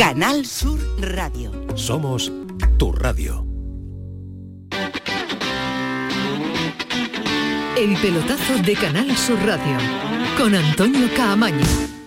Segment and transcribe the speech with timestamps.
[0.00, 1.52] Canal Sur Radio.
[1.74, 2.32] Somos
[2.78, 3.44] tu radio.
[7.76, 9.76] El pelotazo de Canal Sur Radio
[10.38, 11.99] con Antonio Caamaño.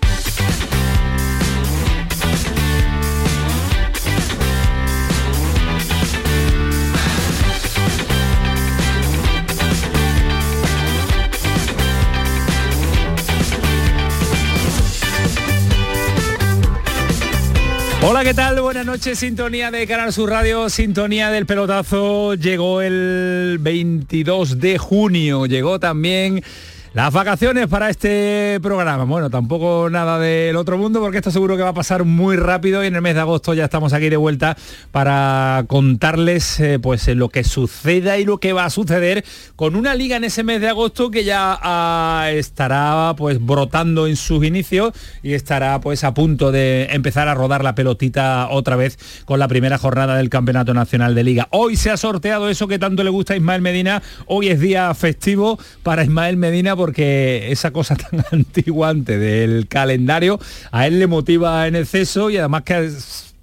[18.06, 18.60] Hola, ¿qué tal?
[18.60, 22.34] Buenas noches, sintonía de Canal Sur Radio, sintonía del pelotazo.
[22.34, 26.44] Llegó el 22 de junio, llegó también
[26.94, 29.06] las vacaciones para este programa.
[29.06, 32.84] Bueno, tampoco nada del otro mundo porque esto seguro que va a pasar muy rápido
[32.84, 34.56] y en el mes de agosto ya estamos aquí de vuelta
[34.92, 39.26] para contarles eh, pues lo que suceda y lo que va a suceder
[39.56, 44.16] con una liga en ese mes de agosto que ya ah, estará pues brotando en
[44.16, 49.00] sus inicios y estará pues a punto de empezar a rodar la pelotita otra vez
[49.26, 51.48] con la primera jornada del Campeonato Nacional de Liga.
[51.50, 54.04] Hoy se ha sorteado eso que tanto le gusta a Ismael Medina.
[54.28, 60.38] Hoy es día festivo para Ismael Medina porque esa cosa tan antigua antes del calendario
[60.70, 62.92] a él le motiva en exceso y además que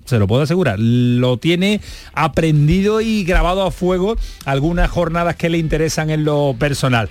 [0.04, 1.80] se lo puedo asegurar, lo tiene
[2.12, 7.08] aprendido y grabado a fuego algunas jornadas que le interesan en lo personal.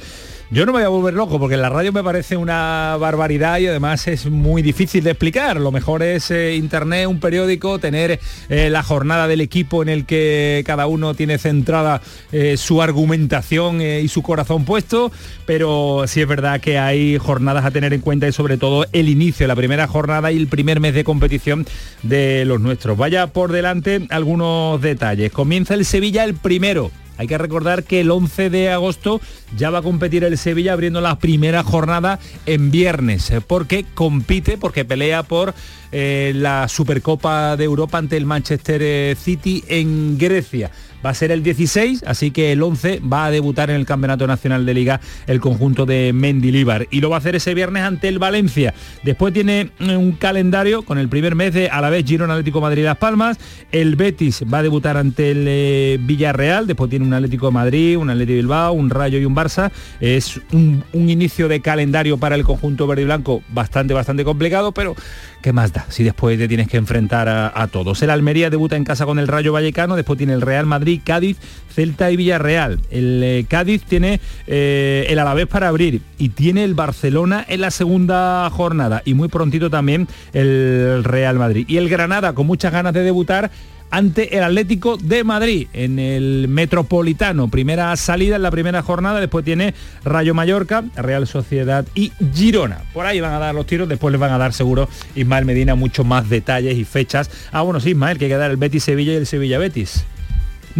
[0.52, 3.68] Yo no me voy a volver loco porque la radio me parece una barbaridad y
[3.68, 5.62] además es muy difícil de explicar.
[5.62, 8.20] Lo mejor es eh, internet, un periódico, tener
[8.50, 13.80] eh, la jornada del equipo en el que cada uno tiene centrada eh, su argumentación
[13.84, 15.12] y su corazón puesto,
[15.46, 19.08] pero sí es verdad que hay jornadas a tener en cuenta y sobre todo el
[19.08, 21.68] inicio, la primera jornada y el primer mes de competición
[22.02, 22.98] de los nuestros.
[22.98, 25.32] Vaya por delante algunos detalles.
[25.32, 29.20] Comienza el Sevilla el primero hay que recordar que el 11 de agosto
[29.58, 34.58] ya va a competir el Sevilla abriendo la primera jornada en viernes, eh, porque compite,
[34.58, 35.54] porque pelea por
[35.92, 40.72] eh, la Supercopa de Europa ante el Manchester eh, City en Grecia
[41.06, 44.28] va a ser el 16, así que el 11 va a debutar en el Campeonato
[44.28, 48.08] Nacional de Liga el conjunto de Mendilibar y lo va a hacer ese viernes ante
[48.08, 48.74] el Valencia.
[49.04, 52.84] Después tiene un calendario con el primer mes de a la vez Girona Atlético Madrid
[52.84, 53.38] Las Palmas,
[53.72, 57.98] el Betis va a debutar ante el eh, Villarreal, después tiene un Atlético de Madrid,
[57.98, 59.72] un Atlético Bilbao, un Rayo y un Barça.
[60.00, 64.72] Es un, un inicio de calendario para el conjunto verde y blanco bastante, bastante complicado,
[64.72, 64.96] pero
[65.42, 68.02] ¿qué más da si después te tienes que enfrentar a, todos?
[68.02, 71.38] El Almería debuta en casa con el Rayo Vallecano, después tiene el Real Madrid, Cádiz,
[71.74, 72.80] Celta y Villarreal.
[72.90, 77.72] El eh, Cádiz tiene eh, el Alavés para abrir y tiene el Barcelona en la
[77.72, 81.66] segunda jornada y muy prontito también el Real Madrid.
[81.70, 83.52] Y el Granada con muchas ganas de debutar
[83.92, 87.48] ante el Atlético de Madrid en el Metropolitano.
[87.48, 89.74] Primera salida en la primera jornada, después tiene
[90.04, 92.82] Rayo Mallorca, Real Sociedad y Girona.
[92.94, 95.76] Por ahí van a dar los tiros, después les van a dar seguro Ismael Medina
[95.76, 97.30] muchos más detalles y fechas.
[97.52, 100.06] Ah, bueno, sí, Ismael, que hay que dar el Betis Sevilla y el Sevilla Betis.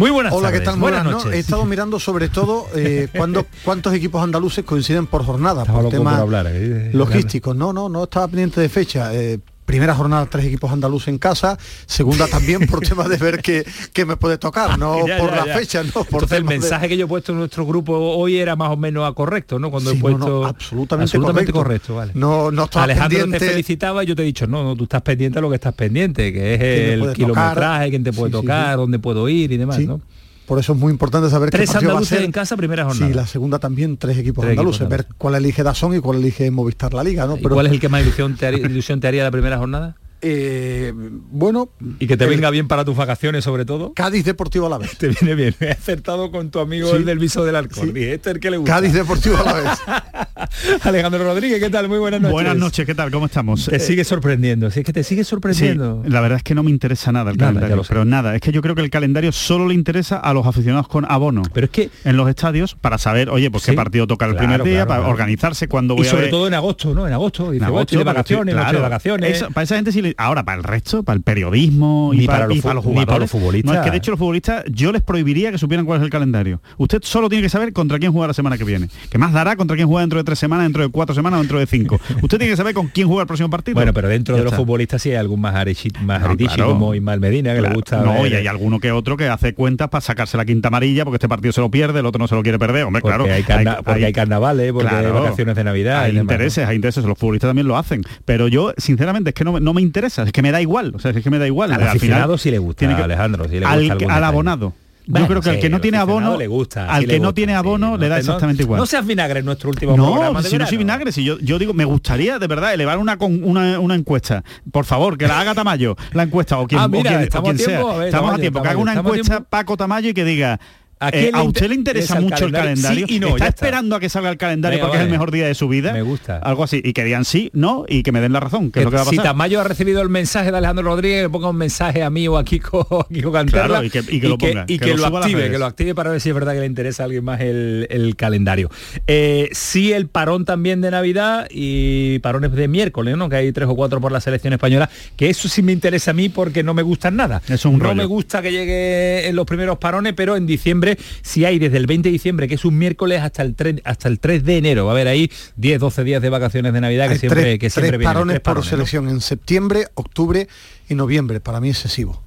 [0.00, 0.60] Muy buenas Hola, tardes.
[0.60, 0.78] ¿qué tal?
[0.78, 1.36] Buenas, Buenas, noches.
[1.36, 5.90] He estado mirando sobre todo eh, cuándo- cuántos equipos andaluces coinciden por jornada, Estaba por
[5.90, 7.54] temas por hablar, eh, logísticos.
[7.54, 9.14] No, no, no estaba pendiente de fecha.
[9.14, 9.40] Eh,
[9.70, 11.56] primera jornada, tres equipos andaluces en casa.
[11.86, 15.36] Segunda también por temas de ver qué, qué me puede tocar, no Ya, por ya,
[15.36, 15.54] la ya.
[15.56, 18.36] fecha, no por Entonces el de- mensaje que yo he puesto en nuestro grupo hoy
[18.38, 19.70] era más o menos a correcto, ¿no?
[19.70, 21.94] Cuando Sí, he puesto no, absolutamente absolutamente correcto.
[21.94, 22.12] correcto, vale.
[22.14, 23.38] No, no Alejandro pendiente.
[23.46, 25.54] te felicitaba y yo te he dicho, no, no, tú estás pendiente a lo que
[25.54, 28.76] estás pendiente, que es el kilometraje, quién te puede Sí, tocar, sí.
[28.76, 29.78] dónde puedo ir y demás.
[29.80, 30.00] ¿no?
[30.50, 32.24] Por eso es muy importante saber Tres qué partido va a andaluces ser.
[32.24, 33.06] en casa, primera jornada.
[33.06, 34.88] Sí, la segunda también, tres equipos Tres equipos andaluces.
[34.88, 37.36] ver cuál elige Dazón y cuál elige Movistar la Liga, ¿no?
[37.36, 39.94] ¿Y cuál es el que más ilusión te haría, ilusión te haría la primera jornada?
[40.22, 43.92] Eh, bueno, Y que te el venga bien para tus vacaciones sobre todo.
[43.94, 44.96] Cádiz Deportivo a la vez.
[44.98, 45.54] Te viene bien.
[45.60, 46.96] He acertado con tu amigo Sí.
[46.96, 47.86] el del viso del Alcor.
[47.86, 47.92] Sí.
[47.92, 48.74] Dije, este es el que le gusta.
[48.74, 49.70] Cádiz Deportivo a la vez.
[50.82, 51.88] Alejandro Rodríguez, ¿qué tal?
[51.88, 52.32] Muy buenas noches.
[52.32, 53.10] Buenas noches, ¿qué tal?
[53.10, 53.66] ¿Cómo estamos?
[53.66, 54.70] Te Eh, sigue sorprendiendo.
[54.70, 56.02] Si es que te sigue Sí, sorprendiendo.
[56.06, 58.52] la verdad es que no me interesa nada el Nada, calendario, pero nada, es que
[58.52, 61.70] yo creo que el calendario solo le interesa a los aficionados con abono Pero es
[61.70, 64.62] que en los estadios para saber, oye, pues Sí, qué partido toca el claro, primer
[64.64, 65.12] día, claro, para claro.
[65.12, 67.06] organizarse cuando voy y a sobre ver- todo en agosto, ¿no?
[67.06, 67.50] En agosto.
[67.50, 69.36] Dice, en "Oh, estoy de vacaciones, de claro, vacaciones.
[69.36, 72.26] eso- para esa gente sí le- ahora para el resto, para el periodismo Ni y
[72.26, 73.20] para para, los y fu- para los ni para jugadores.
[73.20, 73.72] los futbolistas.
[73.74, 76.10] No, es que de hecho los futbolistas yo les prohibiría que supieran cuál es el
[76.10, 76.60] calendario.
[76.78, 78.88] Usted solo tiene que saber contra quién juega la semana que viene.
[79.10, 81.58] ¿Qué más dará contra quién juega dentro de tres semanas, dentro de cuatro semanas dentro
[81.58, 82.00] de cinco?
[82.22, 83.74] Usted tiene que saber con quién juega el próximo partido.
[83.74, 86.66] Bueno, pero dentro de los futbolistas sí hay algún más aretichi, más No, claro.
[86.72, 88.02] como Ismael Medina, que le gusta.
[88.02, 91.04] No, ver- y hay alguno que otro que hace cuentas para sacarse la quinta amarilla
[91.04, 92.84] porque este partido se lo pierde, el otro no se lo quiere perder.
[92.84, 93.32] Hombre, porque claro.
[93.32, 96.00] hay, carna- porque hay carnavales, porque hay vacaciones de Navidad.
[96.02, 96.32] Hay y demás, ¿no?
[96.32, 98.02] intereses, hay intereses, los futbolistas también lo hacen.
[98.24, 100.92] Pero yo, sinceramente, es que no, no me interesa, es que me da igual.
[100.94, 101.70] O sea, es que me da igual.
[101.72, 104.72] Al final aficionado sí le gusta, tiene que- Alejandro, sí le al, gusta al abonado.
[105.06, 107.90] yo creo que al que no tiene abono, le gusta, al que no tiene abono
[107.92, 108.78] no le da exactamente igual.
[108.78, 111.38] No seas vinagre en nuestro último No, programa de si no soy vinagre, si yo,
[111.40, 114.44] yo digo, me gustaría de verdad elevar una, una, una encuesta.
[114.70, 117.24] Por favor, que la haga Tamayo, la encuesta, o quien, Ah, o mira, quien- o
[117.24, 117.94] estamos quien a tiempo, sea.
[117.94, 119.40] a ver, estamos a Tamayo, tiempo, que haga una encuesta.
[119.40, 120.60] Paco Tamayo y que diga...
[121.00, 123.06] ¿A eh, quién le ¿A usted le interesa el mucho el calendario?
[123.06, 125.46] Sí y no, ¿Está esperando a que salga el calendario porque es el mejor día
[125.46, 125.92] de su vida?
[125.92, 126.36] Me gusta.
[126.38, 126.80] Algo así.
[126.84, 128.96] Y que digan sí, no, y que me den la razón, que es lo que
[128.96, 129.32] va a si pasar.
[129.32, 132.36] Tamayo ha recibido el mensaje de Alejandro Rodríguez, le ponga un mensaje a mí o
[132.36, 134.90] a Kiko, a Kiko Canterla Claro, y que- y que lo ponga, y que que
[134.90, 136.60] lo lo, suba a las active, que lo active para ver si es verdad que
[136.60, 138.70] le interesa a alguien más el, el calendario.
[139.06, 143.28] Eh, sí, el parón también de Navidad y parones de miércoles, ¿no?
[143.28, 146.14] Que hay tres o cuatro por la selección española, que eso sí me interesa a
[146.14, 147.40] mí porque no me gustan nada.
[147.46, 147.96] Eso es un no rollo.
[147.96, 150.89] me gusta que llegue en los primeros parones, pero en diciembre,
[151.22, 154.08] si hay desde el 20 de diciembre, que es un miércoles, hasta el 3, hasta
[154.08, 157.06] el 3 de enero, va a haber ahí 10, 12 días de vacaciones de Navidad
[157.06, 160.48] que Hay siempre, tres, que siempre tres vienen, parones tres por selección en septiembre, octubre
[160.88, 161.40] y noviembre.
[161.40, 162.22] Para mí excesivo.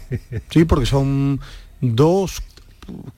[0.50, 1.40] Sí, porque son
[1.80, 2.42] dos,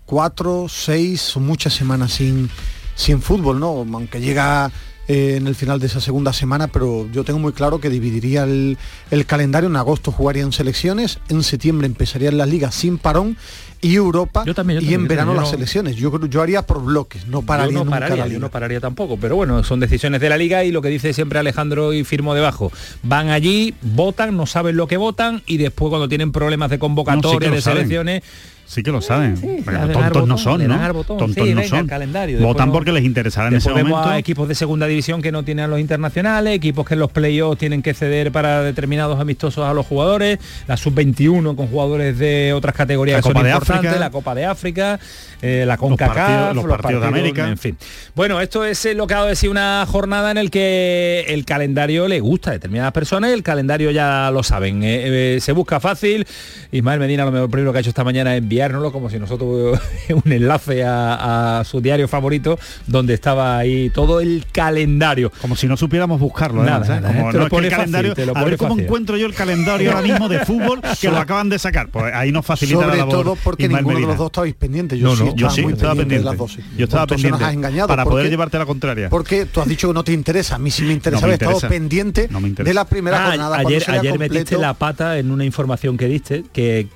[0.06, 2.50] cuatro, seis, son muchas semanas sin,
[2.95, 3.87] sin fútbol, ¿no?
[3.93, 4.71] Aunque llega
[5.06, 8.45] eh, en el final de esa segunda semana, pero yo tengo muy claro que dividiría
[8.45, 8.77] el,
[9.11, 9.69] el calendario.
[9.69, 13.37] En agosto jugarían selecciones, en septiembre empezarían las ligas sin parón
[13.80, 15.96] y Europa Yo también, yo y en yo verano también, las selecciones.
[15.96, 18.40] Yo, creo- yo haría por bloques, no pararía yo no nunca pararía, la liga.
[18.40, 21.38] no pararía tampoco, pero bueno, son decisiones de la liga y lo que dice siempre
[21.38, 22.72] Alejandro y firmo debajo.
[23.02, 27.50] Van allí, votan, no saben lo que votan y después cuando tienen problemas de convocatoria,
[27.50, 27.78] de saben.
[27.78, 28.22] selecciones,
[28.69, 29.35] Sí que lo saben.
[29.38, 30.75] sí, Pero no son, ¿no?
[30.75, 31.17] dan al botón.
[31.17, 31.79] Tontos Sí, no venga, son.
[31.79, 32.38] al calendario.
[32.41, 33.97] Votan no- porque les interesará en ese momento.
[33.99, 37.11] a equipos de segunda división que no tienen a los internacionales, equipos que en los
[37.11, 42.53] playoffs tienen que ceder para determinados amistosos a los jugadores, la sub-21 con jugadores de
[42.53, 43.99] otras categorías La que son Copa de importantes, África.
[44.05, 45.00] la Copa de África,
[45.41, 47.49] eh, la CONCACAF, partidos- los partidos de América.
[47.49, 47.76] en fin.
[48.14, 51.25] Bueno, esto es eh, lo que ha dado de sí una jornada en el que
[51.29, 54.82] el calendario le gusta a determinadas personas el calendario ya lo saben.
[54.82, 56.26] eh, eh, se busca fácil.
[56.71, 59.78] Ismael Medina lo mejor primero que ha hecho esta mañana es enviárnoslo como si nosotros
[60.25, 62.58] un enlace a, a su diario favorito
[62.88, 65.31] donde estaba ahí todo el calendario.
[65.40, 67.00] Como si no supiéramos buscarlo, Nada, además, ¿eh?
[67.00, 68.56] nada, Como te lo no es que el pone fácil, calendario, te lo a ver
[68.56, 68.84] cómo fácil.
[68.84, 71.88] encuentro yo el calendario ahora mismo de fútbol que lo acaban de sacar.
[71.88, 73.12] Pues ahí nos facilita la Sobre labor.
[73.14, 74.99] todo porque Ismael ninguno de los dos estabais pendientes.
[74.99, 76.25] Yo No, sí, no, yo estaba sí, muy estaba pendiente de pendiente.
[76.25, 76.64] las dosis.
[76.76, 77.38] Yo estaba Entonces pendiente.
[77.40, 77.88] nos has engañado.
[77.88, 78.31] para ¿por poder qué?
[78.31, 79.08] llevarte la contraria.
[79.11, 80.56] Porque tú has dicho que no te interesa.
[80.56, 81.28] A mí sí me interesa.
[81.28, 83.58] He estado pendiente de la primera Ah, jornada.
[83.58, 86.88] ayer ayer metiste la pata en una información que diste que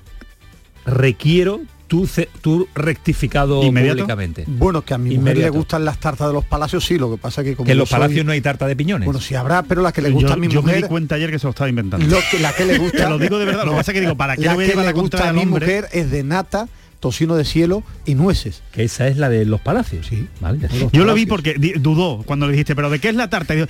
[0.86, 2.08] requiero tu,
[2.40, 3.96] tu rectificado ¿Inmediato?
[3.98, 4.44] públicamente.
[4.46, 5.52] Bueno, que a mi mujer Inmediato.
[5.52, 6.96] le gustan las tartas de los palacios, sí.
[6.98, 8.74] Lo que pasa que como Que en yo los soy- palacios no hay tarta de
[8.76, 9.04] piñones.
[9.04, 10.88] Bueno, sí habrá, pero la que le yo gusta a mi yo me di mujer...
[10.90, 12.06] cuenta ayer que se lo estaba inventando.
[12.06, 12.96] Lo que, la que le gusta...
[13.04, 14.64] Te lo digo de verdad, lo que pasa es que digo, ¿para qué la voy
[14.64, 16.66] a que llevar le la gusta a mi mujer es de nata,
[17.02, 18.62] tocino de cielo y nueces.
[18.70, 20.06] que esa es la de los palacios.
[20.06, 20.28] Sí.
[20.40, 20.60] Vale.
[20.92, 23.54] Yo lo vi porque dudó cuando le dijiste, pero ¿de qué es la tarta?
[23.54, 23.66] Y dijo,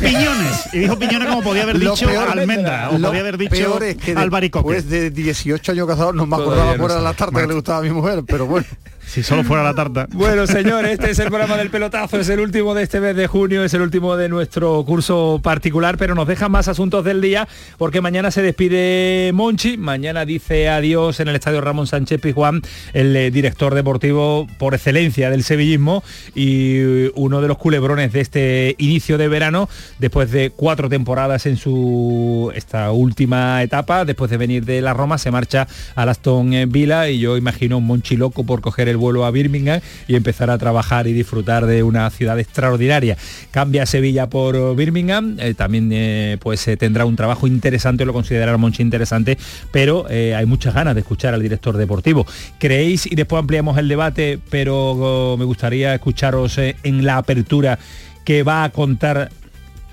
[0.00, 0.72] piñones.
[0.72, 3.96] Y dijo piñones como podía haber dicho almendra o lo podía haber dicho peor es
[3.96, 4.74] que albaricoque.
[4.74, 7.46] después de 18 años casados no me Todavía acordaba no cuál era la tarta que
[7.48, 8.66] le gustaba a mi mujer, pero bueno.
[9.06, 10.08] Si solo fuera la tarta.
[10.12, 13.28] Bueno, señores, este es el programa del pelotazo, es el último de este mes de
[13.28, 17.48] junio, es el último de nuestro curso particular, pero nos dejan más asuntos del día
[17.78, 22.62] porque mañana se despide Monchi, mañana dice adiós en el estadio Ramón Sánchez Pizjuán,
[22.92, 26.02] el eh, director deportivo por excelencia del sevillismo
[26.34, 29.68] y uno de los culebrones de este inicio de verano,
[29.98, 35.16] después de cuatro temporadas en su esta última etapa, después de venir de la Roma,
[35.16, 39.24] se marcha al Aston Villa y yo imagino un Monchi loco por coger el vuelo
[39.24, 43.16] a Birmingham y empezar a trabajar y disfrutar de una ciudad extraordinaria.
[43.50, 48.12] Cambia Sevilla por eh, Birmingham, eh, también eh, pues eh, tendrá un trabajo interesante, lo
[48.12, 49.38] considerará Monchi interesante,
[49.70, 52.26] pero eh, hay muchas ganas de escuchar al director deportivo.
[52.58, 57.78] ¿Creéis, y después ampliamos el debate, pero oh, me gustaría escucharos en la apertura
[58.24, 59.30] que va a contar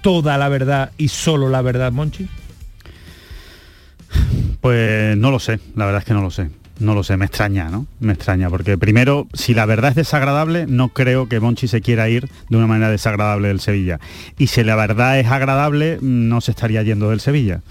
[0.01, 2.27] toda la verdad y solo la verdad, Monchi?
[4.61, 6.49] Pues no lo sé, la verdad es que no lo sé.
[6.79, 7.85] No lo sé, me extraña, ¿no?
[7.99, 12.09] Me extraña, porque primero, si la verdad es desagradable, no creo que Monchi se quiera
[12.09, 13.99] ir de una manera desagradable del Sevilla.
[14.37, 17.61] Y si la verdad es agradable, no se estaría yendo del Sevilla.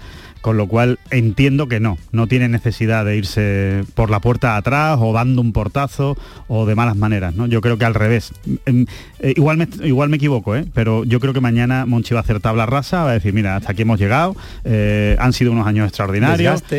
[0.43, 4.97] Con lo cual entiendo que no, no tiene necesidad de irse por la puerta atrás
[5.01, 6.17] o dando un portazo
[6.49, 7.47] o de malas maneras, ¿no?
[7.47, 8.33] Yo creo que al revés.
[8.65, 8.85] Em,
[9.19, 10.65] eh, igual, me, igual me equivoco, ¿eh?
[10.73, 13.55] pero yo creo que mañana Monchi va a hacer tabla rasa, va a decir, mira,
[13.55, 14.35] hasta aquí hemos llegado,
[14.65, 16.37] eh, han sido unos años extraordinarios.
[16.55, 16.75] Desgaste,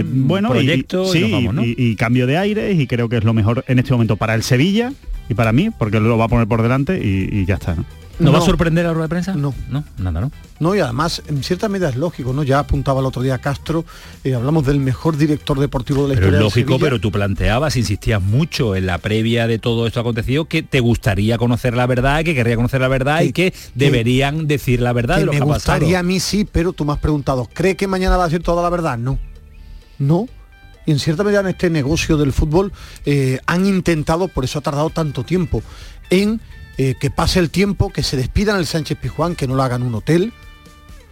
[0.00, 1.64] eh, bueno, y- proyecto, y sí, vamos, ¿no?
[1.64, 4.34] y, y cambio de aires y creo que es lo mejor en este momento para
[4.34, 4.92] el Sevilla
[5.28, 7.84] y para mí, porque lo va a poner por delante y, y ya está, ¿no?
[8.18, 9.34] ¿No, va a sorprender la rueda de prensa?
[9.34, 9.54] No.
[9.68, 10.30] No, nada, ¿no?
[10.58, 12.42] No, y además, en cierta medida es lógico, ¿no?
[12.44, 13.84] Ya apuntaba el otro día Castro,
[14.24, 16.84] eh, hablamos del mejor director deportivo de la Pero es historia de lógico, Sevilla.
[16.86, 21.36] pero tú planteabas, insistías mucho en la previa de todo esto acontecido, que te gustaría
[21.36, 25.20] conocer la verdad, que querría conocer la verdad y que deberían decir la verdad que
[25.20, 25.74] de lo me que ha pasado.
[25.78, 28.42] gustaría a mí sí, pero tú me has preguntado, ¿cree que mañana va a decir
[28.42, 28.96] toda la verdad?
[28.96, 29.18] No.
[29.98, 30.26] No.
[30.86, 32.72] y en cierta medida en este negocio del fútbol
[33.04, 35.62] eh, han intentado, por eso ha tardado tanto tiempo,
[36.10, 36.40] en
[36.78, 39.82] eh, que pase el tiempo, que se despidan el Sánchez Pizjuán, que no lo hagan
[39.82, 40.32] un hotel,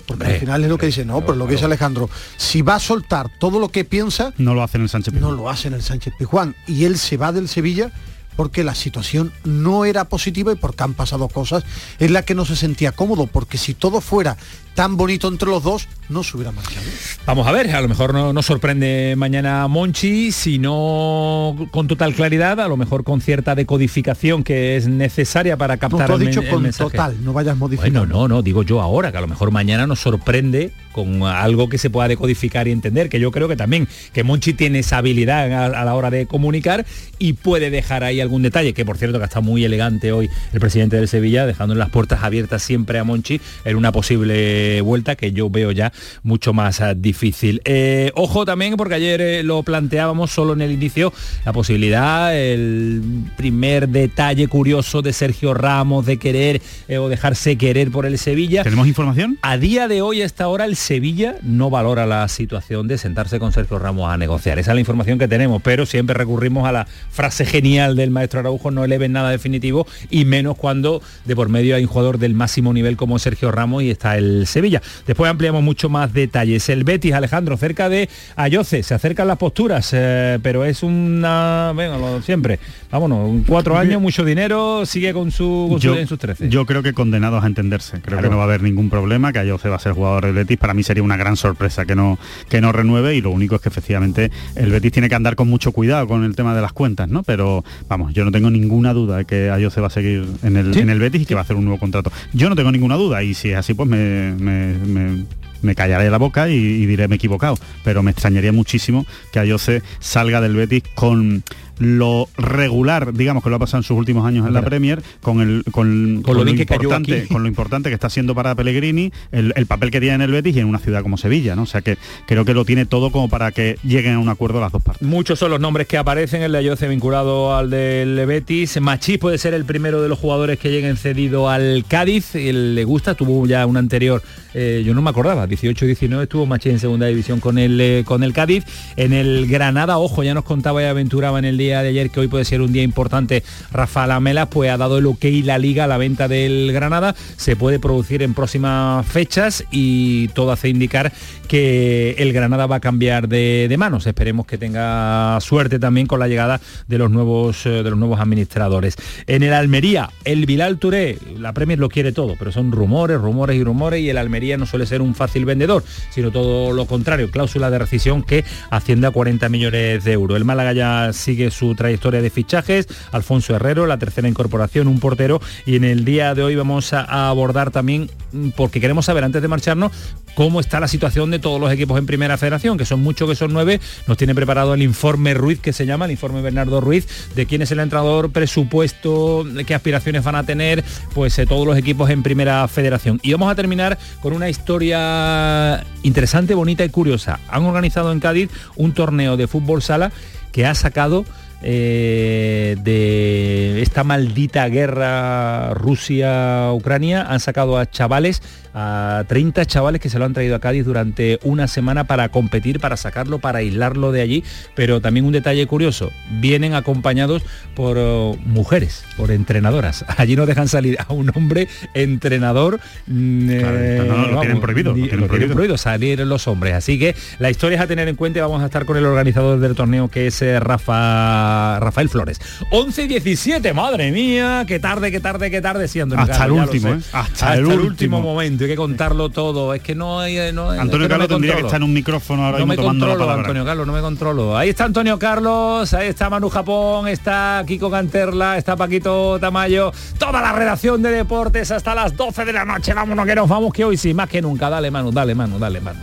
[0.06, 2.74] porque al final es lo que dice, no, pero lo que dice Alejandro, si va
[2.74, 5.68] a soltar todo lo que piensa, no lo hace en el Sánchez No lo hace
[5.68, 6.54] en el Sánchez Pizjuán.
[6.66, 7.90] Y él se va del Sevilla
[8.36, 11.64] porque la situación no era positiva y porque han pasado cosas
[11.98, 14.36] en la que no se sentía cómodo, porque si todo fuera
[14.74, 16.84] tan bonito entre los dos, no se hubiera marchado.
[17.26, 22.12] Vamos a ver, a lo mejor no nos sorprende mañana Monchi, si no con total
[22.14, 26.28] claridad, a lo mejor con cierta decodificación que es necesaria para captar no, tú el,
[26.28, 26.90] has dicho el con mensaje.
[26.90, 28.00] total, no vayas modificando.
[28.00, 31.68] Bueno, no, no, digo yo ahora, que a lo mejor mañana nos sorprende con algo
[31.68, 34.98] que se pueda decodificar y entender, que yo creo que también, que Monchi tiene esa
[34.98, 36.84] habilidad a, a la hora de comunicar
[37.18, 40.60] y puede dejar ahí algún detalle, que por cierto que está muy elegante hoy el
[40.60, 45.32] presidente del Sevilla, dejando las puertas abiertas siempre a Monchi en una posible vuelta que
[45.32, 47.60] yo veo ya mucho más eh, difícil.
[47.64, 51.12] Eh, ojo también, porque ayer eh, lo planteábamos solo en el inicio,
[51.44, 53.02] la posibilidad, el
[53.36, 58.62] primer detalle curioso de Sergio Ramos de querer eh, o dejarse querer por el Sevilla.
[58.62, 59.38] ¿Tenemos información?
[59.42, 63.38] A día de hoy, a esta hora, el Sevilla no valora la situación de sentarse
[63.38, 64.58] con Sergio Ramos a negociar.
[64.58, 68.40] Esa es la información que tenemos, pero siempre recurrimos a la frase genial del maestro
[68.40, 72.34] Araujo, no eleven nada definitivo y menos cuando de por medio hay un jugador del
[72.34, 74.80] máximo nivel como Sergio Ramos y está el Sevilla.
[75.06, 76.68] Después ampliamos mucho más detalles.
[76.70, 81.98] El Betis, Alejandro, cerca de Ayoce, se acercan las posturas, eh, pero es una, venga,
[81.98, 82.58] lo siempre,
[82.90, 86.48] vámonos, cuatro años, mucho dinero, sigue con su, con su- Yo, en sus 13.
[86.48, 88.00] yo creo que condenados a entenderse.
[88.00, 88.22] Creo Claro.
[88.22, 90.56] que no va a haber ningún problema, que Ayoce va a ser jugador del Betis.
[90.58, 92.18] Para mí sería una gran sorpresa que no,
[92.48, 95.48] que no renueve y lo único es que efectivamente el Betis tiene que andar con
[95.48, 97.22] mucho cuidado con el tema de las cuentas, ¿no?
[97.22, 100.74] Pero vamos, yo no tengo ninguna duda de que Ayoce va a seguir en el,
[100.74, 100.80] Sí.
[100.80, 102.12] en el Betis y que va a hacer un nuevo contrato.
[102.32, 105.24] Yo no tengo ninguna duda y si es así pues me, me- me-
[105.64, 109.38] me callaré la boca y, y diré me he equivocado, pero me extrañaría muchísimo que
[109.40, 111.42] Ayoce salga del Betis con
[111.78, 114.64] lo regular, digamos que lo ha pasado en sus últimos años en la.
[114.64, 119.12] Premier, con el con, Con lo importante, con lo importante que está siendo para Pellegrini,
[119.30, 121.62] el, el papel que tiene en el Betis y en una ciudad como Sevilla, ¿no?
[121.62, 124.60] O sea que creo que lo tiene todo como para que lleguen a un acuerdo
[124.60, 125.06] las dos partes.
[125.06, 128.80] Muchos son los nombres que aparecen, el de Ayoce vinculado al del Betis.
[128.80, 132.34] Machís puede ser el primero de los jugadores que lleguen cedido al Cádiz.
[132.34, 134.22] Él le gusta, tuvo ya un anterior,
[134.54, 138.22] eh, yo no me acordaba, 18-19 estuvo Machís en segunda división con el, eh, con
[138.22, 138.64] el Cádiz.
[138.96, 142.20] En el Granada, ojo, ya nos contaba y aventuraba en el día de ayer que
[142.20, 143.42] hoy puede ser un día importante.
[143.72, 147.14] Rafa Lamela pues ha dado el ok la liga a la venta del Granada.
[147.36, 151.12] Se puede producir en próximas fechas y todo hace indicar
[151.44, 154.06] que el Granada va a cambiar de, manos.
[154.06, 158.20] Esperemos que tenga suerte también con la llegada de los nuevos eh, de los nuevos
[158.20, 158.96] administradores.
[159.26, 163.56] En el Almería, el Bilal Touré, la Premier lo quiere todo, pero son rumores, rumores
[163.56, 167.30] y rumores y el Almería no suele ser un fácil vendedor, sino todo lo contrario,
[167.30, 170.36] cláusula de rescisión que asciende a 40 millones de euros.
[170.36, 175.40] El Málaga ya sigue su trayectoria de fichajes, Alfonso Herrero, la tercera incorporación, un portero
[175.66, 179.24] y en el día de hoy vamos a, a abordar también mm, porque queremos saber
[179.24, 179.92] antes de marcharnos
[180.34, 183.36] cómo está la situación de todos los equipos en primera federación, que son muchos, que
[183.36, 183.80] son nueve.
[184.06, 187.62] Nos tiene preparado el informe Ruiz, que se llama, el informe Bernardo Ruiz, de quién
[187.62, 192.10] es el entrenador, presupuesto, de qué aspiraciones van a tener, pues eh, todos los equipos
[192.10, 193.20] en primera federación.
[193.22, 197.40] Y vamos a terminar con una historia interesante, bonita y curiosa.
[197.48, 200.12] Han organizado en Cádiz un torneo de fútbol sala
[200.52, 201.24] que ha sacado
[201.66, 208.42] eh, de esta maldita guerra Rusia-Ucrania han sacado a chavales,
[208.74, 212.80] a 30 chavales que se lo han traído a Cádiz durante una semana para competir,
[212.80, 214.44] para sacarlo, para aislarlo de allí.
[214.74, 217.42] Pero también un detalle curioso, vienen acompañados
[217.74, 220.04] por oh, mujeres, por entrenadoras.
[220.18, 222.78] Allí no dejan salir a un hombre entrenador.
[223.06, 225.54] mm, Claro, eh, no, no, lo tienen prohibido, lo tienen lo tienen prohibido.
[225.54, 226.74] prohibido salir los hombres.
[226.74, 229.06] Así que la historia es a tener en cuenta y vamos a estar con el
[229.06, 232.40] organizador del torneo que es eh, Rafa, Rafael Flores.
[232.70, 236.18] 11 y 17, madre mía, qué tarde, qué tarde, qué tarde siendo.
[236.18, 237.00] Hasta el último, ¿eh?
[237.12, 238.20] Hasta el último.
[238.20, 239.74] momento, hay que contarlo todo.
[239.74, 240.52] Es que no hay...
[240.52, 243.06] No, es Antonio no Carlos tendría que estar en un micrófono ahora No me tomando
[243.06, 243.42] controlo, palabra.
[243.42, 244.56] Antonio Carlos, no me controlo.
[244.56, 250.40] Ahí está Antonio Carlos, ahí está Manu Japón, está Kiko Canterla, está Paquito Tamayo, toda
[250.40, 252.94] la redacción de deportes hasta las 12 de la noche.
[252.94, 254.70] Vámonos que nos vamos, que hoy sí, más que nunca.
[254.70, 256.00] Dale, Manu, dale, Manu, dale, Manu.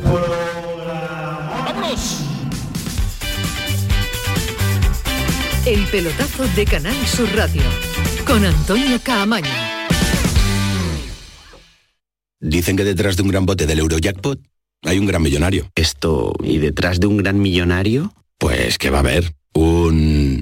[1.65, 2.31] ¡Vámonos!
[5.65, 7.62] El pelotazo de Canal Sur Radio
[8.25, 9.48] con Antonio Caamaño.
[12.39, 14.39] Dicen que detrás de un gran bote del Eurojackpot
[14.82, 15.70] hay un gran millonario.
[15.75, 18.12] Esto, ¿y detrás de un gran millonario?
[18.39, 20.41] Pues que va a haber un...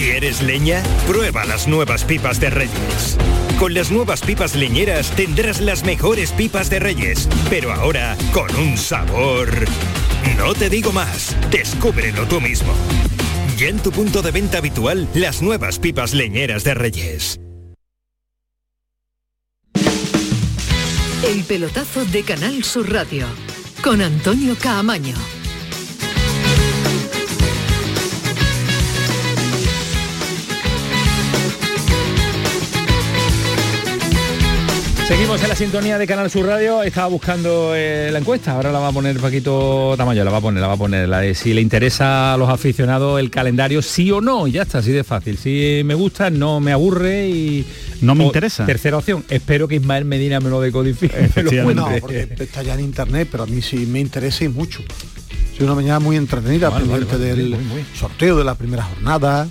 [0.00, 0.82] ¿Quieres leña?
[1.06, 3.18] Prueba las nuevas pipas de Reyes.
[3.58, 8.78] Con las nuevas pipas leñeras tendrás las mejores pipas de Reyes, pero ahora con un
[8.78, 9.50] sabor...
[10.38, 12.72] No te digo más, descúbrelo tú mismo.
[13.58, 17.38] Ya en tu punto de venta habitual, las nuevas pipas leñeras de Reyes.
[21.22, 23.26] El pelotazo de Canal Sur Radio
[23.84, 25.39] con Antonio Caamaño.
[35.10, 36.84] Seguimos en la sintonía de Canal Sur Radio.
[36.84, 38.52] Estaba buscando eh, la encuesta.
[38.52, 40.22] Ahora la va a poner Paquito Tamayo.
[40.22, 41.08] La va a poner, la va a poner.
[41.08, 44.46] La de si le interesa a los aficionados el calendario, sí o no.
[44.46, 45.36] Y ya está, así de fácil.
[45.36, 47.66] Si me gusta, no me aburre y.
[48.02, 48.64] No me o- interesa.
[48.66, 49.24] Tercera opción.
[49.28, 51.28] Espero que Ismael Medina me lo decodifique.
[51.34, 51.74] me lo.
[51.74, 54.80] No, porque está ya en internet, pero a mí sí me interesa y mucho.
[55.54, 57.84] Es una mañana muy entretenida, Vale, vale, pendiente vale, del muy, muy.
[57.98, 59.48] sorteo de la primera jornada,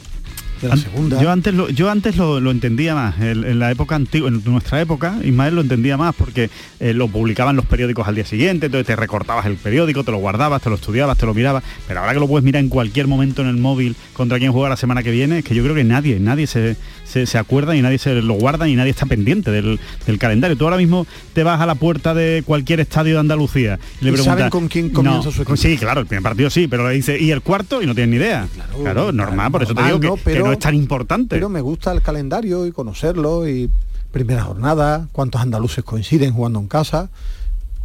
[0.61, 1.21] de la An- segunda.
[1.21, 3.19] Yo antes lo, yo antes lo, lo entendía más.
[3.19, 6.49] En, en la época antigua, en nuestra época, Ismael lo entendía más porque
[6.79, 10.17] eh, lo publicaban los periódicos al día siguiente, entonces te recortabas el periódico, te lo
[10.17, 11.63] guardabas, te lo estudiabas, te lo mirabas.
[11.87, 14.69] Pero ahora que lo puedes mirar en cualquier momento en el móvil contra quién juega
[14.69, 16.75] la semana que viene, es que yo creo que nadie, nadie se,
[17.05, 20.57] se, se acuerda y nadie se lo guarda y nadie está pendiente del, del calendario.
[20.57, 24.09] Tú ahora mismo te vas a la puerta de cualquier estadio de Andalucía y le
[24.09, 24.25] ¿Y preguntas.
[24.37, 25.57] saben con quién comienza No, su equipo?
[25.57, 27.81] Sí, claro, el primer partido sí, pero le dice, ¿y el cuarto?
[27.81, 28.47] Y no tienes ni idea.
[28.81, 31.35] Claro, normal, por eso te digo que Pero- no es tan importante.
[31.35, 33.69] Pero me gusta el calendario y conocerlo y
[34.11, 37.09] primera jornada, cuántos andaluces coinciden jugando en casa.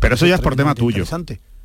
[0.01, 1.05] Pero eso ya es por tema tuyo.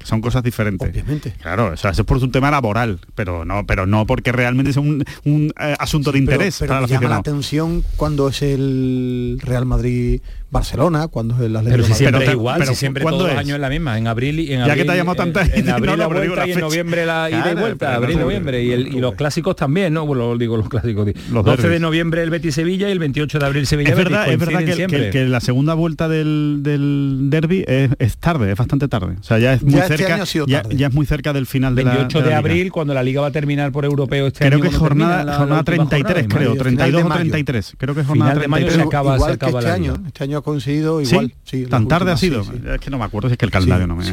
[0.03, 0.89] Son cosas diferentes.
[0.89, 1.33] Obviamente.
[1.41, 4.71] Claro, o sea, eso es por un tema laboral, pero no, pero no porque realmente
[4.71, 8.41] sea un, un, eh, asunto de interés pero, para me llama la atención cuando es
[8.41, 12.59] el Real Madrid Barcelona, cuando es el Atlético Pero si de siempre Pero es igual,
[12.59, 13.39] pero si siempre ¿cuándo todos los es?
[13.45, 15.41] años es la misma, en abril y en Ya que abril, te ha llamado tanta
[15.41, 17.55] en- gente, en no abril lo la vuelta la y en noviembre la ida y
[17.55, 20.05] vuelta, abril no- noviembre y, el- y los clásicos también, ¿no?
[20.05, 21.07] Bueno, digo los clásicos.
[21.31, 21.81] Los 12 de derbis.
[21.81, 24.59] noviembre el Betis Sevilla y el 28 de abril Sevilla Es verdad, Betis, es verdad
[24.59, 25.09] que, que- siempre.
[25.11, 29.15] que la segunda vuelta del, del derby es, es tarde, es bastante tarde.
[29.19, 30.75] O sea, ya es muy Ya este cerca, año ha sido ya, tarde.
[30.77, 33.21] ya es muy cerca del final de la 28 de, de, abril cuando la liga
[33.21, 34.61] va a terminar por europeo este Creo año.
[34.63, 36.61] que es cuando jornada, termina la- la jornada última 33, jornada, creo, mayo.
[36.63, 37.19] 32 o mayo.
[37.21, 37.73] 33.
[37.77, 38.83] Creo que es jornada Final de mayo 33.
[38.83, 41.33] se acaba- que este año, este año ha coincidido igual.
[41.43, 42.43] sí, tan tarde ha sido.
[42.43, 42.61] sí, sí.
[42.67, 44.05] Es que no me acuerdo si es que el calendario no me.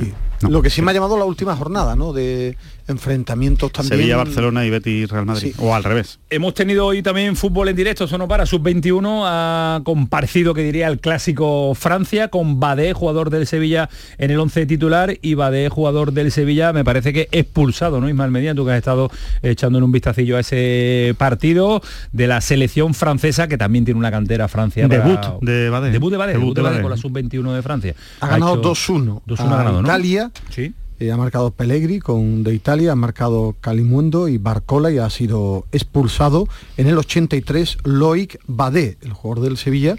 [0.42, 0.50] no.
[0.50, 2.12] Lo que sí me ha llamado la última jornada, ¿no?
[2.12, 2.56] De
[2.88, 3.98] enfrentamientos también.
[3.98, 5.52] Sevilla, Barcelona y Betis, Real Madrid.
[5.56, 5.60] Sí.
[5.62, 6.18] O al revés.
[6.30, 10.88] Hemos tenido hoy también fútbol en directo, eso no para, sub-21 ha comparecido, que diría,
[10.88, 16.12] el clásico Francia con Badé, jugador del Sevilla en el 11 titular y Badé, jugador
[16.12, 18.08] del Sevilla, me parece que expulsado, ¿no?
[18.08, 19.10] Ismael Medina, tú que has estado
[19.42, 24.48] echándole un vistacillo a ese partido de la selección francesa, que también tiene una cantera
[24.48, 24.88] Francia.
[24.88, 25.90] para- Debut de Badé.
[25.90, 26.82] Debut de Badé, Debut debut de Badé Badé.
[26.82, 27.94] con la sub-21 de Francia.
[28.20, 29.88] Ha ganado hecho- 2-1 2-1 ha a ganado, ¿no?
[29.88, 30.30] Italia.
[30.50, 30.72] Sí.
[30.98, 35.66] Eh, ha marcado Pellegri con de Italia, ha marcado Calimundo y Barcola y ha sido
[35.70, 39.96] expulsado en el 83 Loic Badé, el jugador del Sevilla,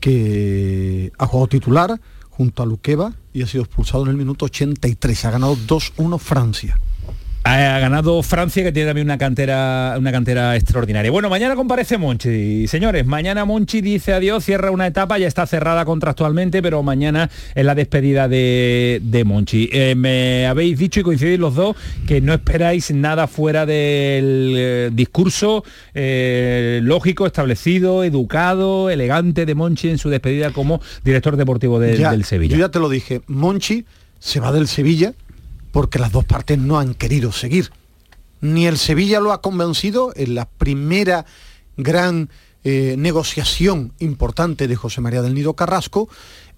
[0.00, 5.24] que ha jugado titular junto a Luqueva y ha sido expulsado en el minuto 83.
[5.26, 6.80] Ha ganado 2-1 Francia.
[7.44, 11.10] Ha ganado Francia, que tiene también una cantera, una cantera extraordinaria.
[11.10, 12.68] Bueno, mañana comparece Monchi.
[12.68, 17.64] Señores, mañana Monchi dice adiós, cierra una etapa, ya está cerrada contractualmente, pero mañana es
[17.64, 19.68] la despedida de, de Monchi.
[19.72, 21.74] Eh, me habéis dicho y coincidís los dos
[22.06, 29.88] que no esperáis nada fuera del eh, discurso eh, lógico, establecido, educado, elegante de Monchi
[29.88, 32.54] en su despedida como director deportivo de- Ya- del Sevilla.
[32.54, 33.84] Yo ya te lo dije, Monchi
[34.20, 35.12] se va del Sevilla
[35.72, 37.70] porque las dos partes no han querido seguir.
[38.40, 41.24] Ni el Sevilla lo ha convencido en la primera
[41.76, 42.28] gran
[42.64, 46.08] eh, negociación importante de José María del Nido Carrasco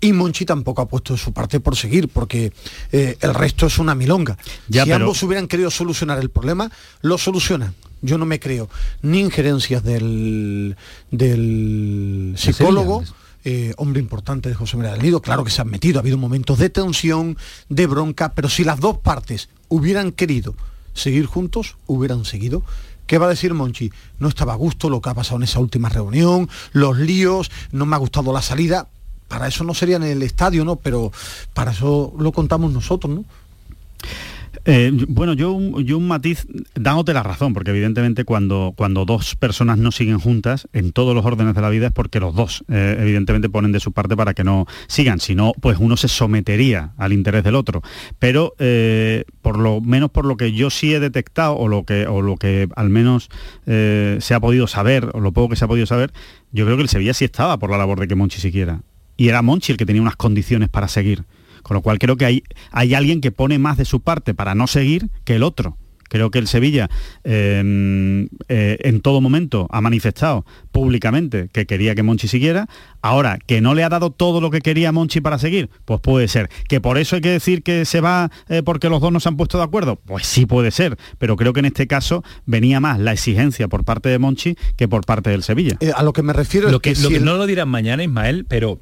[0.00, 2.52] y Monchi tampoco ha puesto de su parte por seguir porque
[2.92, 4.36] eh, el resto es una milonga.
[4.68, 7.74] Ya, si pero- ambos hubieran querido solucionar el problema, lo solucionan.
[8.02, 8.68] Yo no me creo
[9.00, 10.76] ni injerencias del,
[11.10, 13.02] del psicólogo,
[13.44, 16.18] eh, hombre importante de José María del Nido, claro que se han metido, ha habido
[16.18, 17.36] momentos de tensión,
[17.68, 20.54] de bronca, pero si las dos partes hubieran querido
[20.94, 22.62] seguir juntos, hubieran seguido.
[23.06, 23.92] ¿Qué va a decir Monchi?
[24.18, 27.84] No estaba a gusto lo que ha pasado en esa última reunión, los líos, no
[27.84, 28.88] me ha gustado la salida.
[29.28, 30.76] Para eso no sería en el estadio, ¿no?
[30.76, 31.12] Pero
[31.52, 33.24] para eso lo contamos nosotros, ¿no?
[34.66, 39.36] Eh, bueno, yo, un- yo un matiz, dándote la razón, porque evidentemente cuando, cuando dos
[39.36, 42.64] personas no siguen juntas, en todos los órdenes de la vida es porque los dos
[42.68, 46.08] eh, evidentemente ponen de su parte para que no sigan, si no, pues uno se
[46.08, 47.82] sometería al interés del otro.
[48.18, 52.06] Pero eh, por lo menos por lo que yo sí he detectado, o lo que,
[52.06, 53.28] o lo que al menos
[53.66, 56.12] se ha podido saber, o lo poco que se ha podido saber,
[56.52, 58.80] yo creo que el Sevilla sí estaba por la labor de que Monchi siguiera.
[59.16, 61.24] Y era Monchi el que tenía unas condiciones para seguir.
[61.64, 64.54] Con lo cual creo que hay, hay alguien que pone más de su parte para
[64.54, 65.76] no seguir que el otro.
[66.08, 66.88] Creo que el Sevilla
[67.24, 72.68] eh, eh, en todo momento ha manifestado públicamente que quería que Monchi siguiera.
[73.02, 76.28] Ahora, que no le ha dado todo lo que quería Monchi para seguir, pues puede
[76.28, 76.50] ser.
[76.68, 79.28] Que por eso hay que decir que se va eh, porque los dos no se
[79.28, 80.96] han puesto de acuerdo, pues sí puede ser.
[81.18, 84.86] Pero creo que en este caso venía más la exigencia por parte de Monchi que
[84.86, 85.76] por parte del Sevilla.
[85.80, 87.36] Eh, a lo que me refiero Lo es que, que, lo si que el- no
[87.36, 88.80] lo dirán mañana, Ismael, pero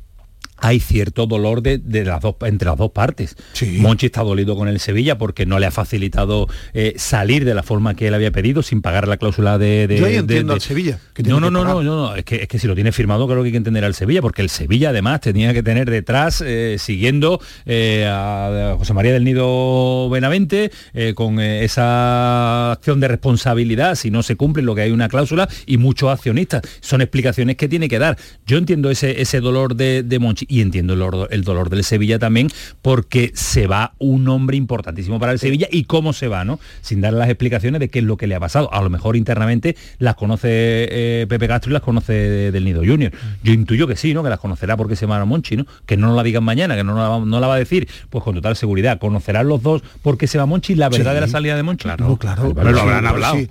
[0.63, 3.37] hay cierto dolor de, de las dos, entre las dos partes.
[3.81, 7.63] Monchi está dolido con el Sevilla porque no le ha facilitado eh, salir de la
[7.63, 9.87] forma que él había pedido sin pagar la cláusula de...
[9.89, 12.15] de- Yo ahí entiendo de- al Sevilla, que No, no, que no, no, no, no,
[12.17, 14.23] es que, es que si lo tiene firmado creo que hay que entender al Sevilla,
[14.23, 19.25] porque el Sevilla además tenía que tener detrás, eh, siguiendo eh, a José María del
[19.25, 20.71] Nido Benavente,
[21.15, 25.77] con esa acción de responsabilidad, si no se cumple lo que hay una cláusula, y
[25.79, 26.63] muchos accionistas.
[26.81, 28.17] Son explicaciones que tiene que dar.
[28.47, 31.83] Yo entiendo ese, ese dolor de, de Monchi y entiendo el, dolor- el dolor del
[31.83, 32.49] Sevilla también,
[32.83, 36.61] porque se va un hombre importantísimo para el Sevilla y cómo se va, ¿no?
[36.83, 38.73] Sin dar las explicaciones de qué es lo que le ha pasado.
[38.73, 42.83] A lo mejor internamente las conoce eh, Pepe Castro y las conoce de- del Nido
[42.85, 43.13] Junior.
[43.43, 44.23] Yo intuyo que sí, ¿no?
[44.23, 45.67] Que las conocerá porque se llama Monchi, ¿no?
[45.87, 47.89] Que no nos la digan mañana, que no, la, va- no la va a decir,
[48.11, 48.99] pues con total seguridad.
[48.99, 51.15] Conocerán los dos porque se va Monchi la verdad Sí.
[51.15, 51.89] de la salida de Monchi.
[51.99, 52.53] No, claro.
[52.55, 53.37] Pero lo habrán hablado.
[53.37, 53.49] sí,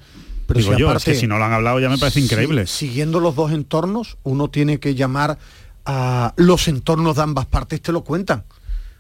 [0.47, 2.19] pero Digo si yo, aparte- es que si no lo han hablado ya me parece
[2.19, 2.67] increíble.
[2.67, 5.37] siguiendo los dos entornos, uno tiene que llamar
[5.85, 8.43] a los entornos de ambas partes, te lo cuentan.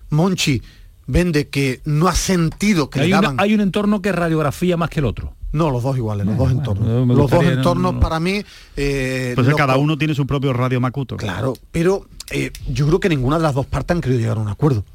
[0.09, 0.61] Monchi
[1.07, 3.39] vende que no ha sentido que Hay, le una- daban...
[3.39, 5.33] hay un entorno que radiografía más que el otro.
[5.53, 6.87] No, los dos iguales, los dos entornos.
[7.07, 7.99] los dos no, entornos no.
[7.99, 8.41] para mí...
[8.77, 11.17] eh, Entonces lo cada uno tiene su propio radio Macuto.
[11.17, 14.41] Claro, pero eh, yo creo que ninguna de las dos partes han querido llegar a
[14.41, 14.85] un acuerdo.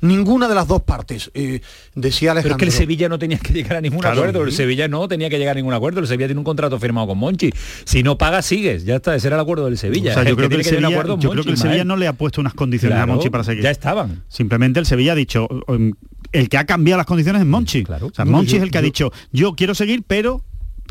[0.00, 1.30] Ninguna de las dos partes.
[1.34, 1.60] eh,
[1.94, 2.56] decía Pero Alejandro...
[2.56, 4.20] es que el Sevilla no tenía que llegar a ningún Claro.
[4.20, 4.44] acuerdo.
[4.44, 6.00] El Sevilla no tenía que llegar a ningún acuerdo.
[6.00, 7.50] El Sevilla tiene un contrato firmado con Monchi.
[7.84, 8.84] Si no pagas, sigues.
[8.84, 10.12] Ya está, ese era el acuerdo del Sevilla.
[10.12, 12.54] O sea, yo creo que, Sevilla, creo que el Sevilla no le ha puesto unas
[12.54, 13.62] condiciones Claro, a Monchi para seguir.
[13.62, 14.24] ya estaban.
[14.28, 15.92] Simplemente el Sevilla ha dicho, um,
[16.32, 17.84] el que ha cambiado las condiciones es Monchi.
[18.00, 20.42] O sea, No, Monchi yo- es el que ha dicho, yo quiero seguir, pero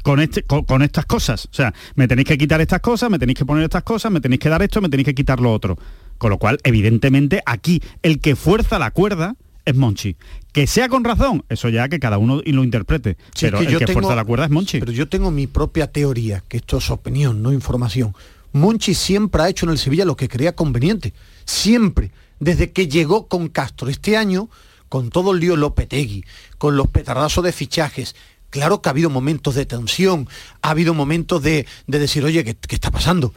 [0.04, 1.46] con, este, con, con estas cosas.
[1.52, 4.22] O sea, me tenéis que quitar estas cosas, me tenéis que poner estas cosas, me
[4.22, 5.78] tenéis que dar esto, me tenéis que quitar lo otro.
[6.20, 10.16] Con lo cual, evidentemente, aquí el que fuerza la cuerda es Monchi.
[10.52, 13.18] Que sea con razón, eso ya que cada uno lo interprete.
[13.34, 14.80] Sí, pero que el yo que tengo- fuerza la cuerda es Monchi.
[14.80, 18.14] Pero yo tengo mi propia teoría, que esto es opinión, no información.
[18.52, 21.14] Monchi siempre ha hecho en el Sevilla lo que creía conveniente.
[21.46, 22.12] Siempre.
[22.40, 24.50] Desde que llegó con Castro este año,
[24.88, 26.24] con todo el lío Lopetegui,
[26.58, 28.16] con los petardazos de fichajes,
[28.50, 30.28] claro que ha habido momentos de tensión,
[30.62, 33.34] ha habido momentos de, de decir, oye, ¿qué, qué está pasando?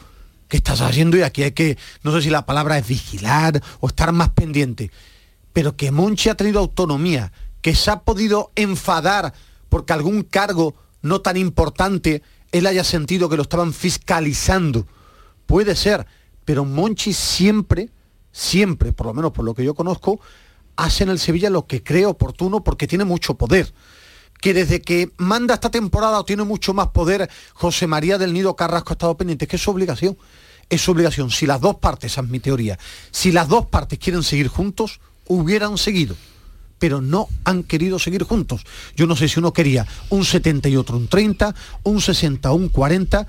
[0.53, 1.17] ¿Qué estás haciendo?
[1.17, 4.91] Y aquí hay que, no sé si la palabra es vigilar o estar más pendiente.
[5.51, 7.31] Pero que Monchi ha tenido autonomía,
[7.63, 9.33] que se ha podido enfadar
[9.67, 14.85] porque algún cargo no tan importante él haya sentido que lo estaban fiscalizando.
[15.47, 16.05] Puede ser,
[16.45, 17.89] pero Monchi siempre,
[18.31, 20.19] siempre, por lo menos por lo que yo conozco,
[20.75, 23.73] hace en el Sevilla lo que cree oportuno porque tiene mucho poder.
[24.39, 28.55] Que desde que manda esta temporada o tiene mucho más poder, José María del Nido
[28.55, 30.15] Carrasco ha estado pendiente, es que es su obligación.
[30.69, 31.31] Es su obligación.
[31.31, 32.77] Si las dos partes, esa es mi teoría,
[33.11, 36.15] si las dos partes quieren seguir juntos, hubieran seguido
[36.83, 38.65] pero no han querido seguir juntos.
[38.97, 42.67] Yo no sé si uno quería un 70 y otro un 30, un 60, un
[42.67, 43.25] 40,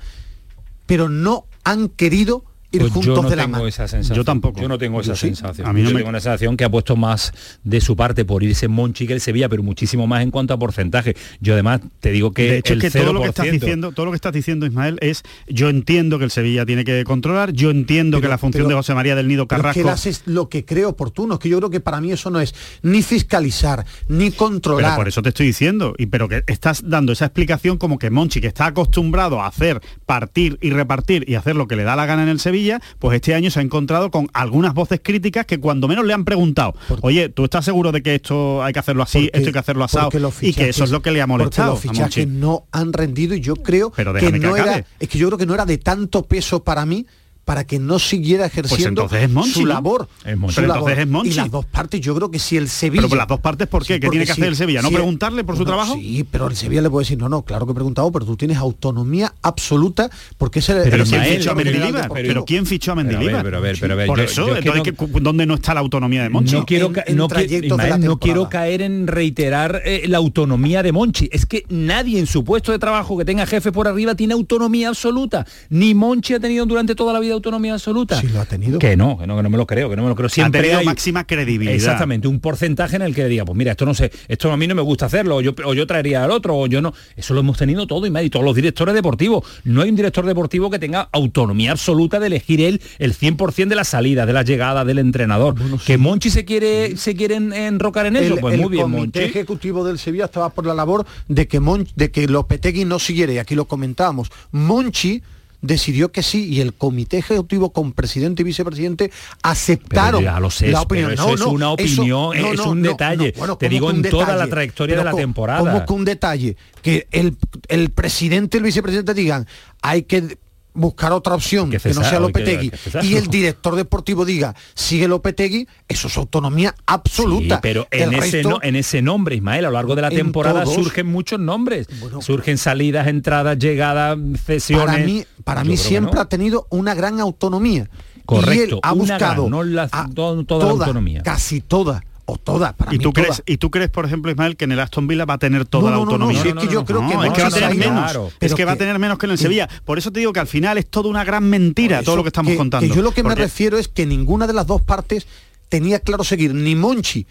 [0.85, 2.43] pero no han querido
[2.75, 3.67] ir Pues juntos yo no de la tengo mano.
[3.67, 4.15] esa sensación.
[4.17, 4.61] Yo tampoco.
[4.61, 5.27] Yo no tengo esa sí.
[5.27, 5.67] sensación.
[5.67, 7.33] A mí no yo me- tengo una sensación que ha puesto más
[7.63, 10.59] de su parte por irse Monchi que el Sevilla, pero muchísimo más en cuanto a
[10.59, 11.15] porcentaje.
[11.39, 13.51] Yo además te digo que de hecho, el es que todo lo que estás 0%.
[13.51, 17.03] diciendo, todo lo que estás diciendo, Ismael, es yo entiendo que el Sevilla tiene que
[17.03, 19.61] controlar, yo entiendo que Pero- la función pero- de José María del Nido Pero es
[19.63, 19.73] Carrasco.
[19.81, 21.35] que él hace lo que cree oportuno.
[21.35, 24.95] Es que yo creo que para mí eso no es ni fiscalizar, ni Pero controlar.
[24.95, 28.41] por eso te estoy diciendo, y pero que estás dando esa explicación como que Monchi,
[28.41, 32.05] que está acostumbrado a hacer, partir y repartir y hacer lo que le da la
[32.05, 32.64] gana en el Sevilla,
[32.99, 36.25] pues este año se ha encontrado con algunas voces críticas que cuando menos le han
[36.25, 39.53] preguntado, oye, ¿tú estás seguro de que esto hay que hacerlo así, Porque- esto hay
[39.53, 40.09] que hacerlo asado?
[40.41, 43.41] Y que eso es lo que le ha molestado los fichajes no han rendido y
[43.41, 46.23] yo creo Pero que no era es que yo creo que no era de tanto
[46.23, 47.05] peso para mí
[47.45, 49.67] para que no siguiera ejerciendo entonces es Monchi, su ¿no?
[49.67, 50.07] labor.
[50.25, 50.55] Es Monchi.
[50.55, 50.89] su Pero labor.
[50.89, 51.29] entonces es Monchi.
[51.29, 53.03] Y las dos partes, yo creo que si el Sevilla...
[53.03, 53.93] Pero las dos partes, ¿por qué?
[53.95, 54.81] Sí, ¿Qué tiene que hacer el Sevilla?
[54.81, 55.93] ¿No si- preguntarle por su trabajo?
[55.93, 58.35] Sí, pero el Sevilla le puede decir, no, no, claro que he preguntado, pero tú
[58.35, 62.09] tienes autonomía absoluta porque es el, Pero el ¿quién director fichó Mendilibar?
[62.11, 63.43] Pero ¿quién fichó a Pero a ver, Mendilibar?
[63.43, 65.19] pero a ver, pero a ver, Por yo- eso, yo es que entonces, no- ¿qué-
[65.21, 66.55] ¿dónde no está la autonomía de Monchi?
[66.55, 67.19] No en- en
[67.63, 71.29] Ismael, quiero caer en reiterar eh, la autonomía de Monchi.
[71.31, 74.89] Es que nadie en su puesto de trabajo que tenga jefe por arriba tiene autonomía
[74.89, 75.45] absoluta.
[75.69, 78.19] Ni Monchi ha tenido durante toda la vida autonomía absoluta.
[78.19, 78.79] Sí lo ha tenido.
[78.79, 80.29] Que no, que no, que no me lo creo, que no me lo creo.
[80.29, 81.75] Siempre ha tenido hay- máxima credibilidad.
[81.75, 84.67] Exactamente, un porcentaje en el que diga, pues mira, esto no sé, esto a mí
[84.67, 86.93] no me gusta hacerlo, o yo, o yo traería al otro, o yo no.
[87.15, 89.43] Eso lo hemos tenido todo y más, y todos los directores deportivos.
[89.63, 93.75] No hay un director deportivo que tenga autonomía absoluta de elegir él el 100% de
[93.75, 95.55] las salidas, de las llegadas del entrenador.
[95.85, 98.83] Que Monchi se quiere, se quiere en- enrocar en eso, el, pues el muy bien,
[98.83, 99.19] comité Monchi.
[99.19, 103.33] ejecutivo del Sevilla estaba por la labor de que Mon- de que Lopetegui no siguiera
[103.33, 105.21] y aquí lo comentábamos Monchi
[105.65, 109.11] decidió que sí y el comité ejecutivo con presidente y vicepresidente
[109.43, 111.11] aceptaron Pero ya lo sé, la opinión.
[111.15, 113.33] pero eso es una opinión, es un detalle.
[113.37, 115.59] Bueno, Te ¿cómo digo en toda la trayectoria Pero de la temporada.
[115.59, 116.57] ¿Cómo que un detalle?
[116.81, 119.47] Que el, el presidente y el vicepresidente digan,
[119.81, 120.37] hay que
[120.75, 124.53] buscar otra opción Que que, no sea que- Lopetegui que y el director deportivo diga
[124.73, 129.01] sigue Lopetegui eso es autonomía absoluta Sí, pero en El ese, resto- no- en ese
[129.01, 130.75] nombre, Ismael, a lo largo de la temporada todos.
[130.75, 131.87] surgen muchos nombres.
[131.99, 132.21] Bueno.
[132.21, 134.85] surgen salidas, entradas, llegadas, cesiones.
[134.85, 136.21] para mí, para Yo mí siempre no.
[136.21, 137.89] ha tenido una gran autonomía.
[138.25, 141.21] Correcto, y él ha buscado gran, no la- toda la autonomía.
[141.23, 144.57] casi toda, o toda, para ¿Y mí tú, crees, ¿Y tú crees, por ejemplo, Ismael,
[144.57, 146.41] que en el Aston Villa va a tener toda No, la no, no, no, autonomía?
[146.41, 148.03] si es que yo creo que No, es Monchi que va a tener menos.
[148.03, 148.27] Claro.
[148.27, 149.69] es Pero que va a que- tener menos que en el Sevilla.
[149.85, 152.29] Por eso te digo que al final es toda una gran mentira todo lo que
[152.29, 152.87] estamos que- contando.
[152.89, 155.27] Que yo lo que me refiero es que ninguna de las dos partes
[155.69, 157.27] tenía claro seguir, ni Monchi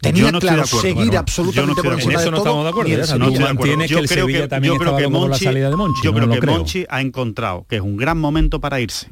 [0.00, 2.18] tenía Yo no estoy de claro acuerdo, seguir bueno, yo no absolutamente por En eso
[2.24, 3.02] de no todo, estamos de acuerdo, No de
[3.36, 3.44] acuerdo.
[3.54, 5.76] mantienes que Yo el creo Sevilla también yo creo estaba que la Monchi- salida de
[5.76, 6.54] Monchi, Yo no creo que creo.
[6.56, 9.08] Monchi ha encontrado que es un gran momento para irse.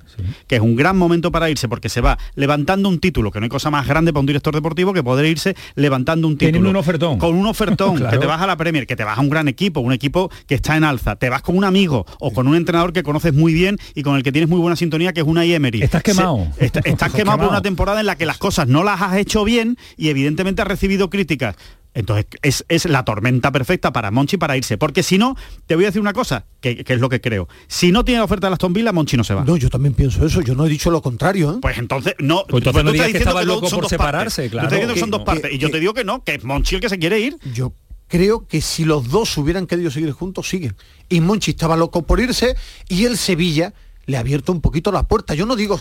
[0.46, 3.44] Que es un gran momento para irse porque se va levantando un título, que no
[3.44, 6.48] hay cosa más grande para un director deportivo que poder irse levantando un título.
[6.52, 7.18] Teniendo un ofertón.
[7.18, 8.10] Con un ofertón, Claro.
[8.12, 10.30] que te vas a la Premier, que te vas a un gran equipo, un equipo
[10.46, 13.32] que está en alza, te vas con un amigo o con un entrenador que conoces
[13.34, 15.82] muy bien y con el que tienes muy buena sintonía, que es una Emery.
[15.82, 16.46] Estás Se- quemado.
[16.58, 19.44] está- estás quemado por una temporada en la que las cosas no las has hecho
[19.44, 21.56] bien y evidentemente has recibido críticas.
[21.96, 24.76] Entonces es, es la tormenta perfecta para Monchi para irse.
[24.76, 27.48] Porque si no, te voy a decir una cosa, que, que es lo que creo.
[27.68, 29.44] Si no tiene oferta de Aston Villa, Monchi no se va.
[29.44, 31.52] No, yo también pienso eso, yo no he dicho lo contrario.
[31.52, 31.58] ¿eh?
[31.62, 32.44] Pues entonces no.
[32.48, 34.50] Pues entonces tú no estás que diciendo luego loco son por dos separarse, partes.
[34.50, 34.66] Tú claro.
[34.66, 35.50] estás diciendo que son Que- dos partes.
[35.50, 37.20] que- y yo te que- digo que no, que es Monchi el que se quiere
[37.20, 37.36] ir.
[37.54, 37.72] Yo
[38.08, 40.74] creo que si los dos hubieran querido seguir juntos, siguen.
[41.08, 42.56] Y Monchi estaba loco por irse
[42.88, 43.72] y el Sevilla
[44.06, 45.34] le ha abierto un poquito la puerta.
[45.36, 45.80] Yo no digo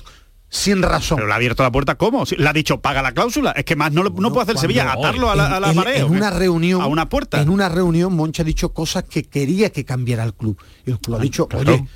[0.54, 1.16] sin razón.
[1.16, 2.26] Pero le ha abierto la puerta, ¿cómo?
[2.38, 3.52] Le ha dicho, paga la cláusula.
[3.54, 5.76] Es que más no, lo- no puede hacer Sevilla, atarlo a la, a la en,
[5.76, 5.96] pared.
[6.02, 7.42] en una reunión A una puerta.
[7.42, 11.00] en una reunión Monchi ha dicho cosas que quería que cambiara el club y el
[11.00, 11.88] club ha dicho claro, oye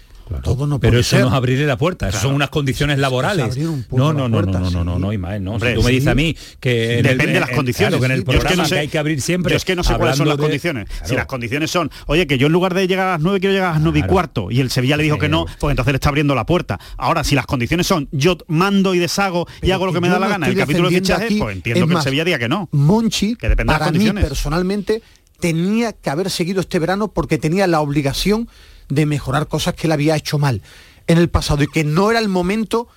[0.43, 1.21] todo no Pero puede eso ser.
[1.21, 2.21] no es abrirle la puerta, Claro.
[2.21, 3.45] son unas condiciones laborales.
[3.45, 4.85] abrir un No, no, no, no, puerta, no, no, sí.
[4.85, 5.53] no, no, Ismael, no.
[5.53, 7.89] Hombre, si tú me dices a mí que el- Depende de las en- condiciones.
[7.89, 9.51] claro, que en el Yo es que programa no sé- que hay que abrir siempre.
[9.51, 10.87] Yo es que no sé cuáles son las de- condiciones.
[10.89, 11.15] Si Claro.
[11.15, 13.69] las condiciones son, oye, que yo en lugar de llegar a las 9 quiero llegar
[13.71, 14.13] a las 9 y Claro.
[14.13, 16.79] cuarto y el Sevilla le dijo que no, pues entonces le está abriendo la puerta.
[16.97, 20.09] Ahora, si las condiciones son yo mando y deshago y Pero hago lo que me
[20.09, 22.49] da la no gana, el capítulo de fichajes, pues entiendo que el Sevilla diga que
[22.49, 22.69] no.
[22.71, 24.25] Monchi, Que depende de las condiciones.
[24.25, 25.01] personalmente,
[25.39, 28.47] tenía que haber seguido este verano porque tenía la obligación
[28.89, 30.61] de mejorar cosas que él había hecho mal
[31.07, 32.87] en el pasado y que no era el momento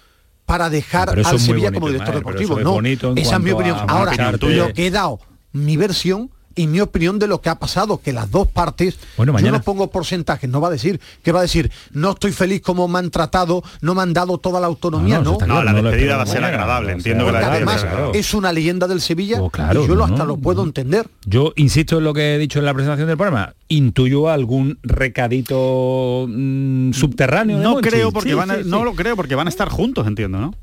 [0.47, 2.59] para dejar eso al Sevilla bonito, como director deportivo.
[2.59, 2.81] es No,
[3.17, 3.79] esa es mi opinión.
[3.89, 5.21] Ahora, lo que he dado,
[5.53, 9.31] mi versión y mi opinión de lo que ha pasado, que las dos partes, Bueno,
[9.31, 12.33] yo mañana- no pongo porcentajes, no va a decir, que va a decir, no estoy
[12.33, 16.17] feliz como me han tratado, no me han dado toda la autonomía, No, la despedida
[16.17, 19.85] va a ser agradable, entiendo que la además es una leyenda del Sevilla Oh, claro,
[19.85, 20.69] y yo hasta no, lo puedo no.
[20.69, 21.07] entender.
[21.27, 23.55] Yo insisto en lo que he dicho en la presentación del programa.
[23.69, 27.59] Intuyo algún recadito mm, subterráneo.
[27.59, 28.69] No creo porque Sí, van a- sí, sí.
[28.71, 30.55] no lo creo porque van a estar juntos, entiendo, ¿no?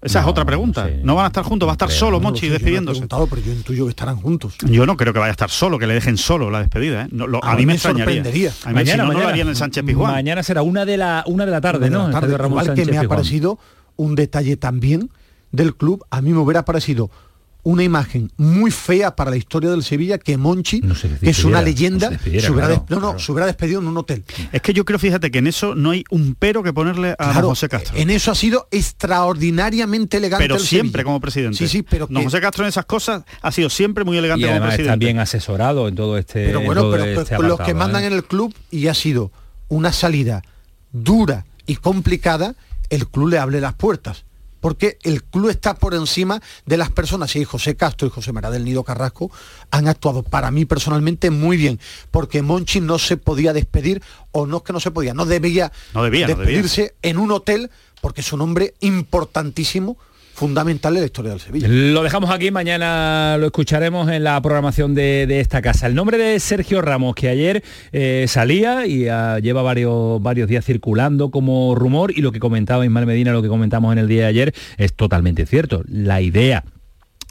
[0.00, 0.84] Esa es otra pregunta.
[0.84, 1.00] no sé.
[1.02, 2.58] No van a estar juntos, va a estar solo No Monchi sé, yo no he
[2.58, 3.00] despidiéndose.
[3.00, 4.54] preguntado, pero yo intuyo que estarán juntos.
[4.64, 7.02] Yo no creo que vaya a estar solo, que le dejen solo la despedida.
[7.02, 7.08] ¿eh?
[7.10, 8.04] No, lo- a, A mí me me extrañaría.
[8.04, 8.52] sorprendería.
[8.64, 9.28] A mí, si no, no lo mañana.
[9.30, 10.12] haría en el Sánchez Pizjuán.
[10.12, 12.04] Mañana será una de la una de la tarde, de la ¿no?
[12.04, 12.16] tarde.
[12.18, 13.58] Estadio Ramón Igual que me ha parecido
[13.96, 15.10] un detalle también
[15.50, 17.10] del club, a mí me hubiera parecido
[17.64, 21.44] una imagen muy fea para la historia del Sevilla que Monchi, No se que es
[21.44, 23.18] una leyenda, no se hubiera claro, no, no, claro.
[23.20, 24.24] se hubiera despedido en un hotel.
[24.50, 27.32] Es que yo creo, fíjate, que en eso no hay un pero que ponerle a
[27.32, 27.96] Claro, José Castro.
[27.96, 28.66] en eso ha sido
[29.22, 31.04] extraordinariamente elegante pero el siempre Sevilla.
[31.04, 31.56] como presidente.
[31.58, 34.46] Sí, sí, pero que- José Castro en esas cosas ha sido siempre muy elegante Y
[34.46, 35.04] como está presidente.
[35.04, 36.44] bien asesorado en todo este.
[36.46, 38.06] pero en bueno, pero, este pero los que apartado, mandan ¿eh?
[38.08, 39.30] en el club y ha sido
[39.68, 40.42] una salida
[40.92, 42.54] dura y complicada,
[42.90, 44.24] el club le abre las puertas.
[44.62, 47.36] Porque el club está por encima de las personas.
[47.36, 49.30] Y José Castro y José María del Nido Carrasco
[49.70, 51.78] han actuado para mí personalmente muy bien.
[52.10, 55.72] Porque Monchi no se podía despedir, o no es que no se podía, no debía,
[55.92, 56.46] No debía, no debía.
[56.46, 57.70] despedirse en un hotel
[58.00, 59.98] porque es un hombre importantísimo
[60.32, 61.68] fundamental en la historia del Sevilla.
[61.68, 65.86] Lo dejamos aquí, mañana lo escucharemos en la programación de, de esta casa.
[65.86, 70.64] El nombre de Sergio Ramos, que ayer eh, salía y uh, lleva varios, varios días
[70.64, 74.22] circulando como rumor, y lo que comentaba Ismael Medina, lo que comentamos en el día
[74.22, 75.82] de ayer, es totalmente cierto.
[75.86, 76.64] La idea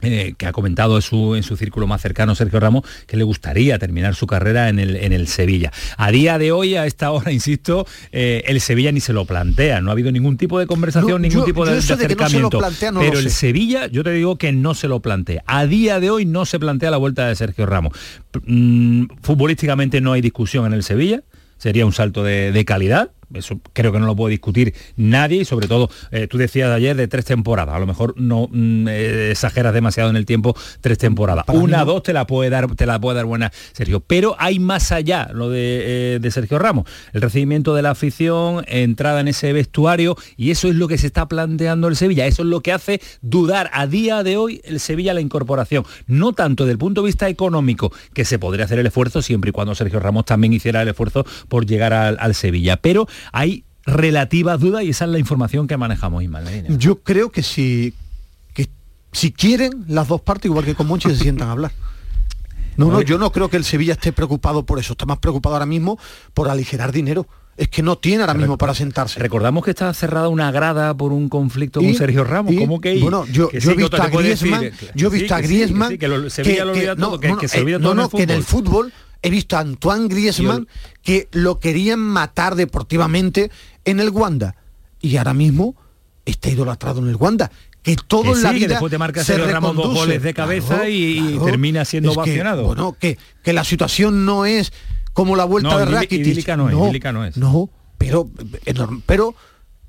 [0.02, 3.24] eh, que ha comentado en su, en su, círculo más cercano Sergio Ramos, que le
[3.24, 5.72] gustaría terminar su carrera en el, en el Sevilla.
[5.98, 9.82] A día de hoy, a esta hora, insisto, eh, el Sevilla ni se lo plantea.
[9.82, 12.50] No ha habido ningún tipo de conversación, no, ningún yo, tipo de, acercamiento.
[12.50, 15.44] No plantea, no pero el Sevilla, yo te digo que no se lo plantea.
[15.46, 17.94] A día de hoy no se plantea la vuelta de Sergio Ramos.
[18.46, 21.22] Mm, futbolísticamente no hay discusión en el Sevilla.
[21.58, 25.46] Sería un salto de, de calidad, eso creo que no lo puede discutir nadie y
[25.46, 29.32] sobre todo eh, tú decías ayer de tres temporadas a lo mejor no mm, eh,
[29.32, 31.46] exageras demasiado en el tiempo tres temporadas.
[31.46, 31.86] Para una no.
[31.86, 34.00] dos te la puede dar te la puede dar buena Sergio.
[34.02, 36.86] Pero hay más allá lo de, eh, de, Sergio Ramos.
[37.14, 41.08] El recibimiento de la afición entrada en ese vestuario y eso es lo que se
[41.08, 42.26] está planteando el Sevilla.
[42.26, 45.86] Eso es lo que hace dudar a día de hoy el Sevilla la incorporación.
[46.08, 49.50] No tanto desde el punto de vista económico que se podría hacer el esfuerzo siempre
[49.50, 52.78] y cuando Sergio Ramos también hiciera el esfuerzo por llegar al, al Sevilla.
[52.78, 56.78] Pero hay relativas dudas y esa es la información que manejamos, Ismael.
[56.78, 57.94] Yo creo que si,
[58.54, 58.70] que
[59.12, 61.72] si quieren las dos partes, igual que con Monchi, se sientan a hablar.
[62.78, 65.56] No, no, yo no creo que el Sevilla esté preocupado por eso, está más preocupado
[65.56, 66.00] ahora mismo
[66.34, 67.28] por aligerar dinero.
[67.58, 69.20] Es que no tiene ahora mismo para sentarse.
[69.20, 72.54] Recordamos que está cerrada una grada por un conflicto y, con Sergio Ramos.
[72.54, 75.12] Y, ¿Cómo que Bueno, yo, que yo sí, he visto a Griezmann, decir, yo he
[75.12, 79.30] visto sí, a Griezmann que, que, se olvida eh, no, que en el fútbol he
[79.30, 80.68] visto a Antoine Griezmann
[81.02, 83.52] que lo querían matar deportivamente
[83.86, 84.56] en el Wanda
[85.00, 85.76] y ahora mismo
[86.26, 87.52] está idolatrado en el Wanda
[87.84, 90.22] que todo que en la sí, vida que después te marca se Ramos dos goles
[90.22, 91.46] de cabeza claro, y, claro.
[91.46, 92.62] termina siendo es ovacionado.
[92.62, 94.72] Que, bueno, que, que la situación no es
[95.14, 96.48] como la vuelta no, de Rakitic.
[96.56, 97.38] No, es, no, idílica no es.
[97.38, 98.30] No, pero,
[99.06, 99.36] pero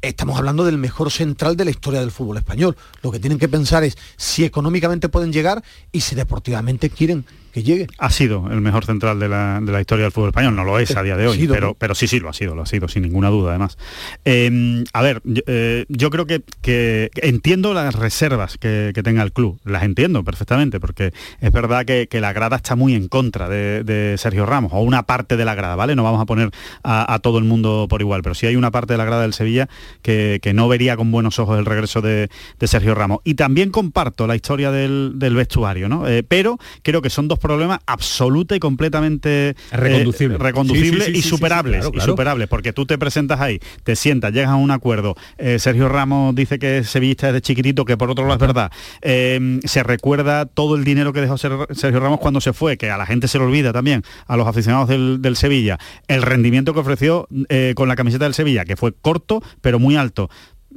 [0.01, 2.77] estamos hablando del mejor central de la historia del fútbol español.
[3.03, 7.63] Lo que tienen que pensar es si económicamente pueden llegar y si deportivamente quieren que
[7.63, 7.87] llegue.
[7.99, 10.79] Ha sido el mejor central de la, de la historia del fútbol español, no lo
[10.79, 12.67] es a día de hoy, sido, pero, pero sí, sí, lo ha sido, lo ha
[12.67, 13.79] sido, sin ninguna duda, además.
[14.25, 19.23] Eh, a ver, yo, eh, yo creo que, que, entiendo las reservas que, que, tenga
[19.23, 23.09] el club, las entiendo perfectamente, porque es verdad que, que la grada está muy en
[23.09, 25.95] contra de, de, Sergio Ramos, o una parte de la grada, ¿vale?
[25.95, 26.51] No vamos a poner
[26.83, 29.23] a, a, todo el mundo por igual, pero sí hay una parte de la grada
[29.23, 29.69] del Sevilla
[30.03, 33.21] que, no vería con buenos ojos el regreso de, de Sergio Ramos.
[33.25, 36.07] Y también comparto la historia del, del vestuario, ¿no?
[36.07, 41.13] Eh, pero creo que son dos problemas absoluta y completamente reconducible, eh, reconducible sí, sí,
[41.13, 42.05] sí, y superables, claro, claro.
[42.05, 45.89] y superables, porque tú te presentas ahí, te sientas, llegas a un acuerdo, eh, Sergio
[45.89, 49.83] Ramos dice que es sevillista desde chiquitito, que por otro lado es verdad, eh, se
[49.83, 53.29] recuerda todo el dinero que dejó Sergio Ramos cuando se fue, que a la gente
[53.29, 55.79] se le olvida también, a los aficionados del, del Sevilla,
[56.09, 59.97] el rendimiento que ofreció eh, con la camiseta del Sevilla, que fue corto, pero muy
[59.97, 60.31] alto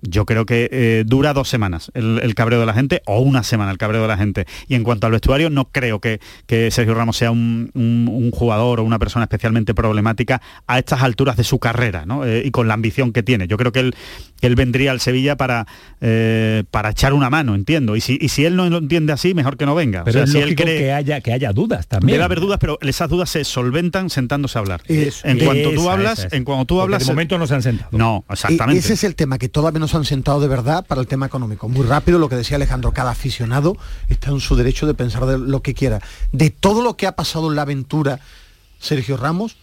[0.08, 3.44] yo creo que eh, dura dos semanas el, el, cabreo de la gente o una
[3.44, 4.46] semana el cabreo de la gente.
[4.68, 8.80] Y en cuanto al vestuario, no creo que, que Sergio Ramos sea un, un, jugador
[8.80, 12.26] o una persona especialmente problemática a estas alturas de su carrera ¿no?
[12.26, 13.48] eh, y con la ambición que tiene.
[13.48, 13.96] Yo creo que él,
[14.39, 15.65] que él vendría al Sevilla para,
[16.02, 17.95] eh, para echar una mano, entiendo.
[17.95, 20.04] Y si, y si él no lo entiende así, mejor que no venga.
[20.04, 22.15] Pero o sea, es si él cree que haya, que haya dudas también.
[22.15, 24.82] Debe haber dudas, pero esas dudas se solventan sentándose a hablar.
[24.88, 26.36] Eso, en cuanto tú esa, hablas, esa, esa.
[26.36, 27.06] en cuanto tú hablas.
[27.06, 27.89] De momento no se han sentado.
[27.91, 28.76] No, exactamente.
[28.76, 31.08] Y ese es el tema, que todavía no se han sentado de verdad para el
[31.08, 31.69] tema económico.
[31.69, 33.78] Muy rápido lo que decía Alejandro, cada aficionado
[34.10, 36.02] está en su derecho de pensar de lo que quiera.
[36.32, 38.19] De todo lo que ha pasado en la aventura
[38.80, 39.58] Sergio Ramos,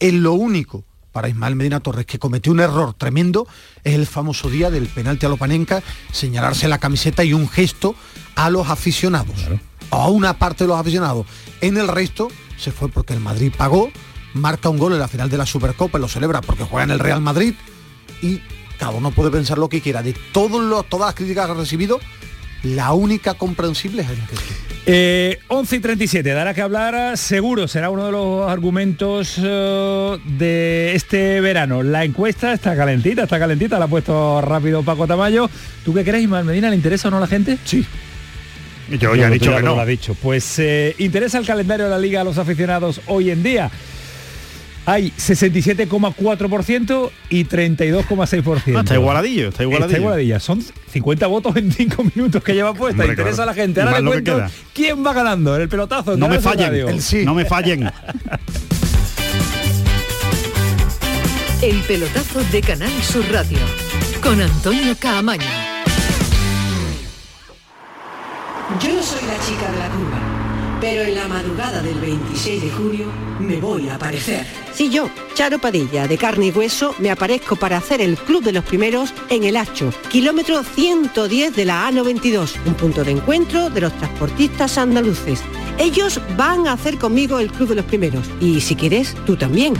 [0.00, 3.46] es lo único para Ismael Medina Torres, que cometió un error tremendo,
[3.84, 7.94] es el famoso día del penalti a Lopanenka, señalarse la camiseta y un gesto
[8.34, 9.60] a los aficionados, claro.
[9.90, 11.24] a una parte de los aficionados.
[11.60, 13.90] En el resto se fue porque el Madrid pagó,
[14.34, 16.90] marca un gol en la final de la Supercopa y lo celebra porque juega en
[16.90, 17.54] el Real Madrid
[18.20, 18.40] y
[18.76, 20.02] cada uno puede pensar lo que quiera.
[20.02, 22.00] De todos los, todas las críticas que ha recibido,
[22.64, 24.18] la única comprensible es el
[24.86, 30.94] eh, 11 y 37, dará que hablar, seguro será uno de los argumentos uh, de
[30.94, 31.82] este verano.
[31.82, 35.48] La encuesta está calentita, está calentita, la ha puesto rápido Paco Tamayo.
[35.84, 36.68] ¿Tú qué crees, Ismael Medina?
[36.68, 37.56] ¿Le interesa o no a la gente?
[37.64, 37.86] Sí.
[38.90, 39.76] Yo ya he dicho ya que no.
[39.76, 40.14] Lo ha dicho.
[40.14, 43.70] Pues eh, interesa el calendario de la liga a los aficionados hoy en día.
[44.86, 48.76] Hay 67,4% y 32,6%.
[48.76, 49.86] Ah, está igualadillo, está igualadillo.
[49.86, 50.40] Está igualadilla.
[50.40, 53.02] Son 50 votos en 5 minutos que lleva puesta.
[53.02, 53.50] Hombre, Interesa claro.
[53.50, 53.80] a la gente.
[53.80, 54.42] Ahora le cuento
[54.74, 56.16] quién va ganando en el pelotazo.
[56.16, 57.24] No me fallen, el sí.
[57.24, 57.90] no me fallen.
[61.62, 63.56] El pelotazo de Canal Sur Radio
[64.22, 65.46] con Antonio Caamaño.
[68.82, 70.33] Yo no soy la chica de la curva
[70.84, 73.06] Pero en la madrugada del 26 de julio
[73.40, 74.44] me voy a aparecer.
[74.74, 78.52] Si yo, Charo Padilla, de carne y hueso, me aparezco para hacer el Club de
[78.52, 83.80] los Primeros en el Hacho, kilómetro 110 de la A92, un punto de encuentro de
[83.80, 85.40] los transportistas andaluces.
[85.78, 89.72] Ellos van a hacer conmigo el Club de los Primeros y si quieres, tú también.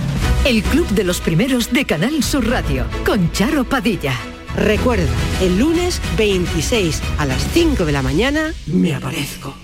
[0.46, 4.14] El Club de los Primeros de Canal Sur Radio, con Charo Padilla.
[4.56, 9.63] Recuerda, el lunes 26 a las 5 de la mañana me aparezco.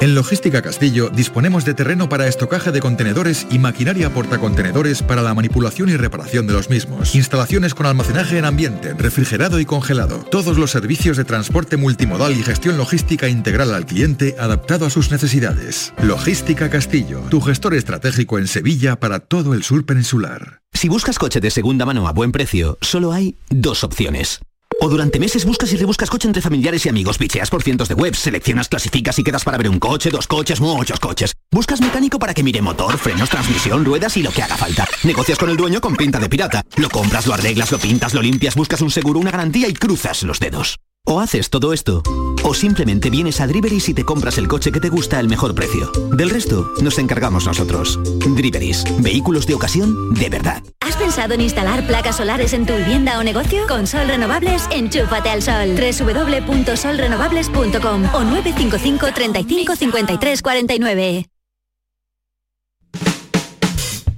[0.00, 5.34] En Logística Castillo disponemos de terreno para estocaje de contenedores y maquinaria portacontenedores para la
[5.34, 7.16] manipulación y reparación de los mismos.
[7.16, 10.18] Instalaciones con almacenaje en ambiente, refrigerado y congelado.
[10.30, 15.10] Todos los servicios de transporte multimodal y gestión logística integral al cliente adaptado a sus
[15.10, 15.92] necesidades.
[16.00, 20.60] Logística Castillo, tu gestor estratégico en Sevilla para todo el sur peninsular.
[20.72, 24.38] Si buscas coche de segunda mano a buen precio, solo hay dos opciones.
[24.80, 27.94] O durante meses buscas y rebuscas coche entre familiares y amigos, bicheas por cientos de
[27.94, 31.37] webs, seleccionas, clasificas y quedas para ver un coche, dos coches, muchos coches.
[31.50, 34.86] Buscas mecánico para que mire motor, frenos, transmisión, ruedas y lo que haga falta.
[35.02, 36.62] Negocias con el dueño con pinta de pirata.
[36.76, 40.22] Lo compras, lo arreglas, lo pintas, lo limpias, buscas un seguro, una garantía y cruzas
[40.24, 40.78] los dedos.
[41.06, 42.02] O haces todo esto,
[42.42, 45.54] o simplemente vienes a Driveris y te compras el coche que te gusta al mejor
[45.54, 45.90] precio.
[46.12, 47.98] Del resto, nos encargamos nosotros.
[48.36, 50.62] Driveris, vehículos de ocasión de verdad.
[50.80, 53.66] ¿Has pensado en instalar placas solares en tu vivienda o negocio?
[53.66, 55.76] Con Sol Renovables, enchúfate al sol.
[55.76, 61.26] www.solrenovables.com o 955 35 53 49.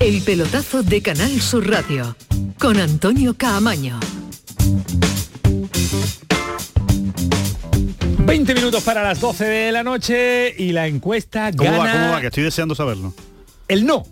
[0.01, 2.17] El pelotazo de Canal Sur Radio,
[2.59, 3.99] con Antonio Caamaño.
[8.19, 11.93] 20 minutos para las 12 de la noche y la encuesta ¿Cómo gana va?
[11.93, 12.21] ¿Cómo va?
[12.21, 13.13] Que estoy deseando saberlo.
[13.69, 14.05] el no.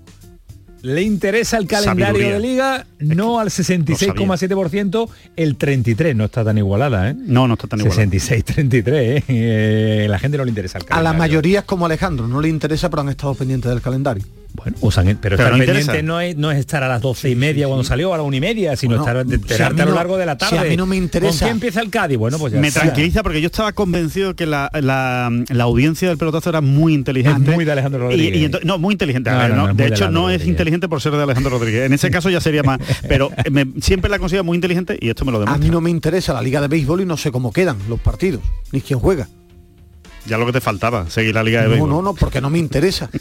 [0.80, 2.34] Le interesa el calendario Sabiduría.
[2.34, 7.16] de liga, no al 66,7%, el 33 no está tan igualada, ¿eh?
[7.18, 8.04] No, no está tan igualada.
[8.06, 9.24] 66-33, ¿eh?
[9.26, 11.12] Eh, La gente no le interesa el A calendario.
[11.12, 14.24] la mayoría es como Alejandro, no le interesa, pero han estado pendientes del calendario.
[14.54, 17.36] Bueno, pero, Pero estar no pendiente no es, no es estar a las 12 y
[17.36, 19.84] media cuando salió, a la una y media, sino Bueno, estar, si a a, lo
[19.86, 20.58] no- largo de la si tarde.
[20.58, 22.18] a mí no me interesa- ¿Con qué empieza el Cádiz?
[22.18, 22.80] Bueno, pues ya me está.
[22.80, 27.52] tranquiliza porque yo estaba convencido que la, la- la audiencia del pelotazo era muy inteligente.
[27.52, 28.50] Ah, muy de Alejandro Rodríguez.
[28.62, 29.30] y no, muy inteligente.
[29.30, 31.50] A No, ver, no, no, no, de hecho, no es inteligente por ser de Alejandro
[31.50, 31.86] Rodríguez.
[31.86, 32.80] En ese caso ya sería más.
[33.06, 35.64] Pero eh, me- siempre la considero muy inteligente y esto me lo A demuestra.
[35.64, 38.40] mí no me interesa la liga de béisbol y no sé cómo quedan los partidos,
[38.72, 39.28] ni quién juega.
[40.26, 41.90] Ya lo que te faltaba, seguir la Liga de No, Béisbol.
[41.90, 43.08] no, no, porque no me interesa.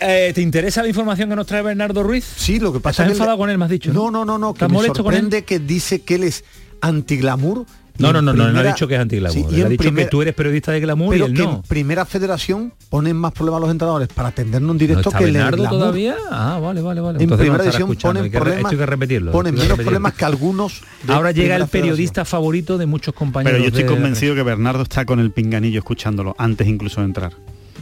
[0.00, 2.24] Eh, ¿Te interesa la información que nos trae Bernardo Ruiz?
[2.36, 3.92] Sí, lo que pasa ¿Estás es que enfadado con él, me has dicho?
[3.92, 4.92] No, no, no, no, que ¿Estás me él?
[4.94, 6.44] sorprende que dice que él es
[6.80, 7.64] anti-glamour.
[7.96, 9.50] y No, no, en no, no, no ha primera- dicho que es anti-glamour.
[9.50, 11.34] Sí, y Él ha dicho primera- que tú eres periodista de glamour y pero él
[11.34, 11.50] que no.
[11.56, 15.32] en primera federación ponen más problemas los entrenadores para atendernos en directo ¿No que el
[15.32, 15.78] Bernardo glamour.
[15.78, 16.16] todavía?
[16.30, 17.16] Ah, vale, vale, vale.
[17.18, 19.32] En Entonces no primera escuchando, ponen que problemas, esto hay que repetirlo.
[19.32, 19.84] ponen menos repetirlo.
[19.90, 20.80] problemas que algunos.
[21.04, 23.52] de Ahora llega primera el periodista favorito de muchos compañeros.
[23.52, 27.06] Pero yo estoy de- convencido que Bernardo está con el pinganillo escuchándolo antes incluso de
[27.06, 27.32] entrar.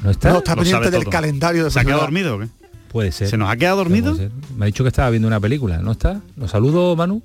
[0.03, 0.31] ¿No está?
[0.31, 1.11] No, está pendiente del todo.
[1.11, 2.49] calendario de ¿Se ha quedado dormido o qué?
[2.93, 3.29] Puede ser.
[3.29, 4.17] ¿Se nos ha quedado dormido?
[4.57, 6.21] Me ha dicho que estaba viendo una película, ¿no está?
[6.37, 7.23] ¿Lo saludo, Manu?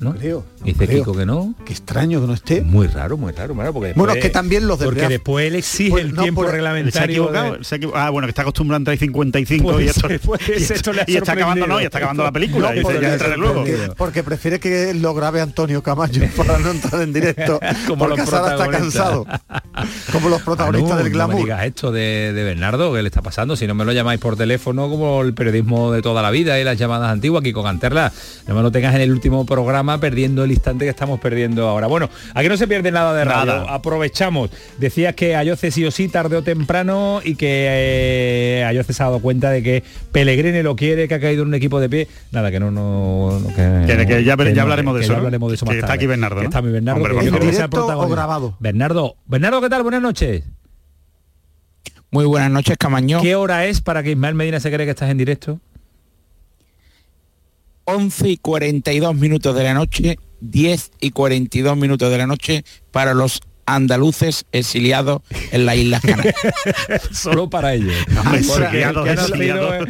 [0.00, 0.44] No, creo.
[0.58, 0.98] no Dice creo.
[1.00, 1.54] Kiko que no.
[1.64, 2.62] Qué extraño que no esté.
[2.62, 5.54] Muy raro, muy raro, raro, porque Bueno, es que también los del Porque después él
[5.54, 7.22] exige Pues, el no, tiempo por- ¿Se ha reglamentario.
[7.22, 7.58] equivocado?
[7.58, 10.08] de- Se ha equivo- Ah, bueno, que está acostumbrado a entrar 55 y Puede esto,
[10.08, 12.70] ser, puede y esto- y está acabando, no, y está acabando la película.
[12.70, 13.54] Y dice, porque- ya entraré luego.
[13.60, 17.60] porque, porque prefiere que lo grabe Antonio Camacho para no entrar en directo.
[17.86, 19.04] Como porque los ahora está protagonistas.
[19.04, 19.26] cansado.
[20.12, 21.36] Como los protagonistas del No me glamour.
[21.44, 23.54] digas esto de, de Bernardo, ¿qué le está pasando?
[23.56, 26.64] Si no me lo llamáis por teléfono como el periodismo de toda la vida y
[26.64, 28.12] las llamadas antiguas, Kiko Canterla,
[28.46, 31.86] no me lo tengas en el último programa perdiendo el instante que estamos perdiendo ahora.
[31.86, 33.52] Bueno, aquí no se pierde nada de radio.
[33.56, 33.74] Nada.
[33.74, 34.50] Aprovechamos.
[34.78, 39.06] Decías que Ayoce sí o sí, tarde o temprano, y que eh, Ayoce se ha
[39.06, 39.82] dado cuenta de que
[40.12, 42.08] Pellegrini lo quiere, que ha caído en un equipo de pie.
[42.30, 43.54] Nada, que no, no, no- que,
[43.96, 45.86] Que- que ya- ya no, hablaremos de eso, ya hablaremos de eso Que más está
[45.88, 45.98] tarde.
[45.98, 46.48] aquí Bernardo, Que ¿no?
[46.48, 47.00] Está mi Bernardo.
[47.02, 48.14] Hombre, que yo ¿En creo que sea el directo o protagonista.
[48.16, 48.56] grabado?
[48.60, 49.82] Bernardo, Bernardo, ¿qué tal?
[49.82, 50.44] Buenas noches.
[52.12, 53.22] Muy buenas noches, Camaño.
[53.22, 55.60] ¿Qué hora es para que Ismael Medina se cree que estás en directo?
[57.84, 63.14] 11 y 42 minutos de la noche, 10 y 42 minutos de la noche para
[63.14, 63.40] los
[63.74, 66.34] andaluces exiliados en las Islas Canarias.
[67.12, 67.92] Solo para ellos.
[68.34, 69.88] Exiliados, el exiliados.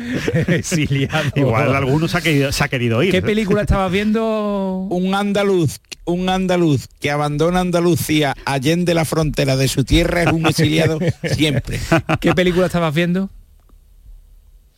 [0.49, 1.25] exiliado.
[1.35, 3.11] Igual algunos se ha querido, se ha querido ir.
[3.11, 4.87] ¿Qué película estabas viendo?
[4.91, 10.47] Un andaluz, un andaluz que abandona Andalucía allende la frontera de su tierra es un
[10.47, 10.99] exiliado
[11.35, 11.81] siempre.
[12.21, 13.31] ¿Qué película estabas viendo?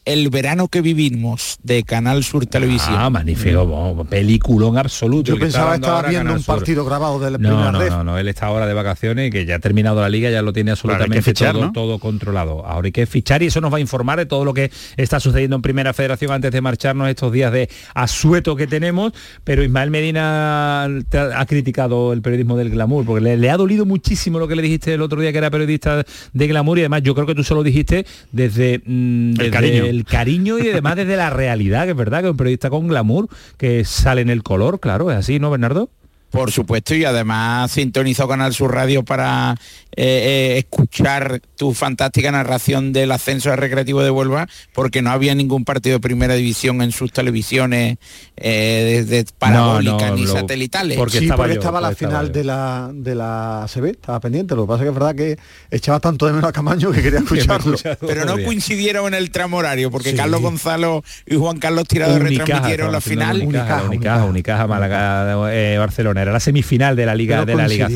[0.06, 2.94] El verano que vivimos de Canal Sur Televisión.
[2.98, 5.28] Ah, magnífico, bo- peliculón absoluto.
[5.28, 6.56] Yo el pensaba estaba viendo Canal un Sur.
[6.56, 9.46] partido grabado de la No, no, no, no, él está ahora de vacaciones y que
[9.46, 11.72] ya ha terminado la liga, ya lo tiene absolutamente fichar, todo, ¿no?
[11.72, 12.66] todo controlado.
[12.66, 15.20] Ahora hay que fichar y eso nos va a informar de todo lo que está
[15.20, 19.12] sucediendo en Primera Federación antes de marcharnos estos días de asueto que tenemos.
[19.42, 24.38] Pero Ismael Medina ha criticado el periodismo del glamour, porque le, le ha dolido muchísimo
[24.38, 27.14] lo que le dijiste el otro día que era periodista de glamour y además yo
[27.14, 29.93] creo que tú se lo dijiste desde, mm, desde cariño.
[29.94, 33.28] El cariño y además desde la realidad, que es verdad que un periodista con glamour
[33.56, 35.90] que sale en el color, claro, es así, ¿no, Bernardo?
[36.34, 39.54] Por supuesto, y además sintonizó Canal Sur Radio para
[39.96, 45.36] eh, eh, escuchar tu fantástica narración del ascenso al Recreativo de Huelva, porque no había
[45.36, 47.98] ningún partido de primera división en sus televisiones
[48.36, 50.98] eh, de, de parabólicas no, ni lo- satelitales.
[50.98, 52.32] porque sí, estaba porque yo, estaba la estaba final yo.
[52.32, 54.56] de la de la CB, estaba pendiente.
[54.56, 55.38] Lo que pasa es que es verdad que
[55.70, 57.76] echaba tanto de menos a Camaño que quería escucharlo.
[58.00, 62.44] Pero no coincidieron en el tramo horario, porque Carlos Gonzalo y Juan Carlos Tirado Unicaja,
[62.44, 63.40] retransmitieron la final.
[63.40, 66.23] Unicaja, Unicaja, Unicaja, Málaga, eh, Barcelona.
[66.24, 67.88] Era la semifinal de la Liga Pero de la Liga.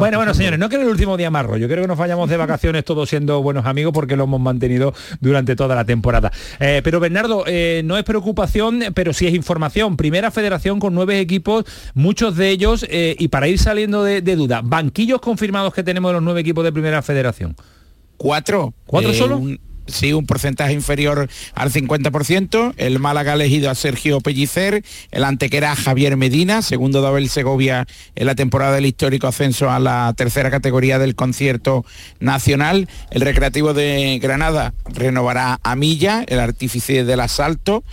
[0.00, 1.66] Bueno, bueno, señores, no quiero el último día más rollo.
[1.66, 5.54] Quiero que nos vayamos de vacaciones todos siendo buenos amigos porque lo hemos mantenido durante
[5.56, 6.32] toda la temporada.
[6.60, 9.96] Eh, pero Bernardo, eh, no es preocupación, pero sí es información.
[9.96, 11.64] Primera federación con nueve equipos,
[11.94, 16.08] muchos de ellos, eh, y para ir saliendo de, de duda, banquillos confirmados que tenemos
[16.10, 17.54] de los nueve equipos de Primera Federación.
[18.16, 18.72] Cuatro.
[18.86, 19.38] ¿Cuatro Eh, solo?
[19.38, 22.74] un- sí, un porcentaje inferior al 50%.
[22.76, 27.86] El Málaga ha elegido a Sergio Pellicer, el antequera a Javier Medina, segundo de Segovia
[28.14, 31.84] en la temporada del histórico ascenso a la tercera categoría del concierto
[32.20, 32.88] nacional.
[33.10, 37.84] El Recreativo de Granada renovará a Milla, el artífice del asalto.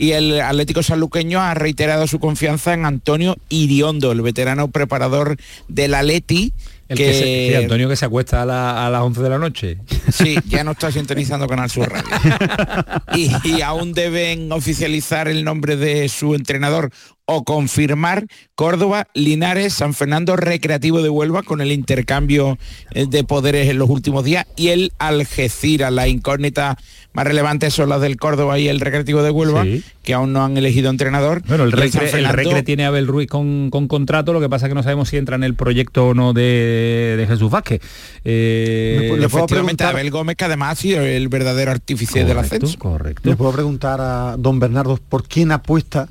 [0.00, 5.36] Y el Atlético Sanluqueño ha reiterado su confianza en Antonio Iriondo, el veterano preparador
[5.66, 6.52] del Atleti,
[6.88, 9.78] El que, se- Antonio que se acuesta a, la- a las 11 de la noche.
[10.10, 12.08] Sí, ya no está sintonizando Canal Sur Radio.
[13.14, 16.90] Y, y aún deben oficializar el nombre de su entrenador
[17.24, 22.58] o confirmar Córdoba, Linares, San Fernando Recreativo de Huelva con el intercambio
[22.92, 25.92] eh, de poderes en los últimos días y el Algeciras.
[25.92, 26.78] La incógnita
[27.18, 29.82] más relevante son las del Córdoba y el Recreativo de Huelva, Sí.
[30.02, 31.42] que aún no han elegido entrenador.
[31.48, 34.48] Bueno, el Recre, el Fernando- Recre tiene a Abel Ruiz con, con contrato, lo que
[34.48, 37.50] pasa es que no sabemos si entra en el proyecto o no de, de Jesús
[37.50, 37.80] Vázquez.
[38.24, 39.94] Eh, ¿Le puedo preguntar?
[39.94, 42.78] Abel Gómez, que además ha sido el verdadero artífice del ascenso.
[42.78, 43.28] correcto.
[43.28, 46.08] Le puedo preguntar a don Bernardo por quién apuesta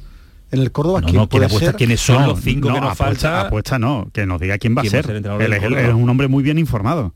[0.52, 1.02] en el Córdoba.
[1.02, 1.66] No, ¿Quién no, ¿quién puede apuesta?
[1.72, 1.76] ser?
[1.76, 3.48] ¿Quiénes son No, los cinco no, que nos apuesta, falta?
[3.48, 5.16] apuesta no, que nos diga quién va a ¿Quién va a ser.
[5.42, 7.14] Él es un hombre muy bien informado.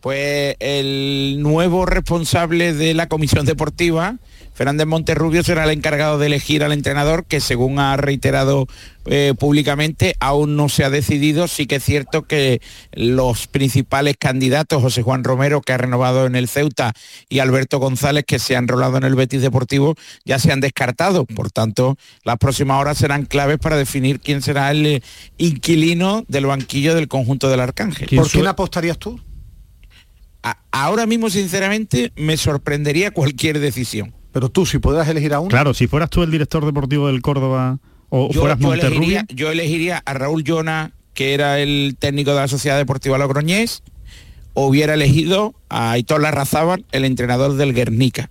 [0.00, 4.16] Pues el nuevo responsable de la comisión deportiva,
[4.54, 8.66] Fernández Monterrubio, será el encargado de elegir al entrenador, que según ha reiterado
[9.06, 11.48] eh, públicamente, aún no se ha decidido.
[11.48, 16.34] Sí que es cierto que los principales candidatos, José Juan Romero, que ha renovado en
[16.34, 16.94] el Ceuta,
[17.28, 21.26] y Alberto González, que se ha enrolado en el Betis Deportivo, ya se han descartado.
[21.26, 25.02] Por tanto, las próximas horas serán claves para definir quién será el eh,
[25.36, 28.08] inquilino del banquillo del conjunto del Arcángel.
[28.16, 29.20] ¿Por quién apostarías tú?
[30.42, 34.14] A- ahora mismo, sinceramente, me sorprendería cualquier decisión.
[34.32, 35.48] Pero tú, si pudieras elegir a uno.
[35.48, 37.78] Claro, si fueras tú el director deportivo del Córdoba
[38.08, 42.36] o Yo, fueras yo elegiría, yo elegiría a Raúl Llona, que era el técnico de
[42.40, 43.82] la Sociedad Deportiva Logroñés,
[44.54, 48.30] o hubiera elegido a Aitor Larrazábal, el entrenador del Guernica.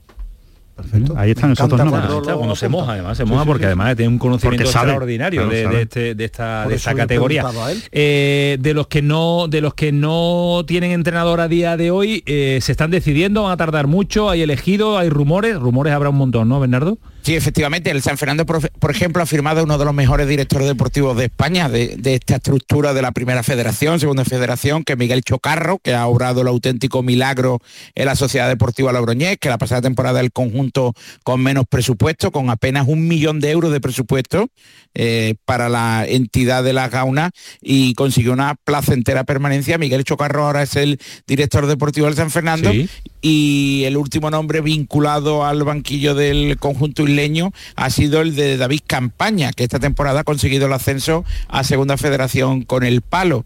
[1.15, 1.89] Ahí están esos dos encanta nombres.
[2.07, 3.67] cuando Ahí está, cuando se moja, además, se Sí, moja sí, porque sí.
[3.67, 7.45] además tiene un conocimiento extraordinario de, de este- de esta, de categoría.
[7.91, 12.23] Eh, de los que no, de los que no tienen entrenador a día de hoy,
[12.25, 16.17] eh, se están decidiendo, van a tardar mucho, hay elegido, hay rumores, rumores habrá un
[16.17, 16.97] montón, ¿no, Bernardo?
[17.21, 21.17] Sí, efectivamente, el San Fernando, por, ejemplo, ha firmado uno de los mejores directores deportivos
[21.17, 25.21] de España, de, de esta estructura de la primera federación, segunda federación, que es Miguel
[25.23, 27.59] Chocarro, que ha obrado el auténtico milagro
[27.95, 30.93] en la Sociedad Deportiva Logroñés, que la pasada temporada el conjunto
[31.23, 34.47] con menos presupuesto, con apenas un millón de euros de presupuesto
[34.95, 39.77] eh, para la entidad de la Gauna y consiguió una placentera permanencia.
[39.77, 42.89] Miguel Chocarro ahora es el director deportivo del San Fernando Sí.
[43.21, 48.81] y el último nombre vinculado al banquillo del conjunto isleño ha sido el de David
[48.87, 53.43] Campaña, que esta temporada ha conseguido el ascenso a Segunda Federación con el palo.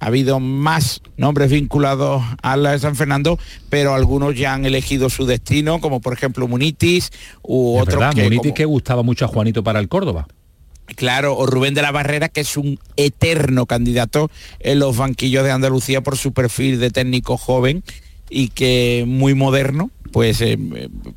[0.00, 3.38] Ha habido más nombres vinculados a la de San Fernando,
[3.70, 7.10] pero algunos ya han elegido su destino, como por ejemplo Munitis
[7.42, 10.26] u otros verdad, que, Munitis como- que gustaba mucho a Juanito para el Córdoba.
[10.96, 15.50] Claro, o Rubén de la Barrera, que es un eterno candidato en los banquillos de
[15.52, 17.82] Andalucía por su perfil de técnico joven
[18.28, 20.56] y que muy moderno pues eh,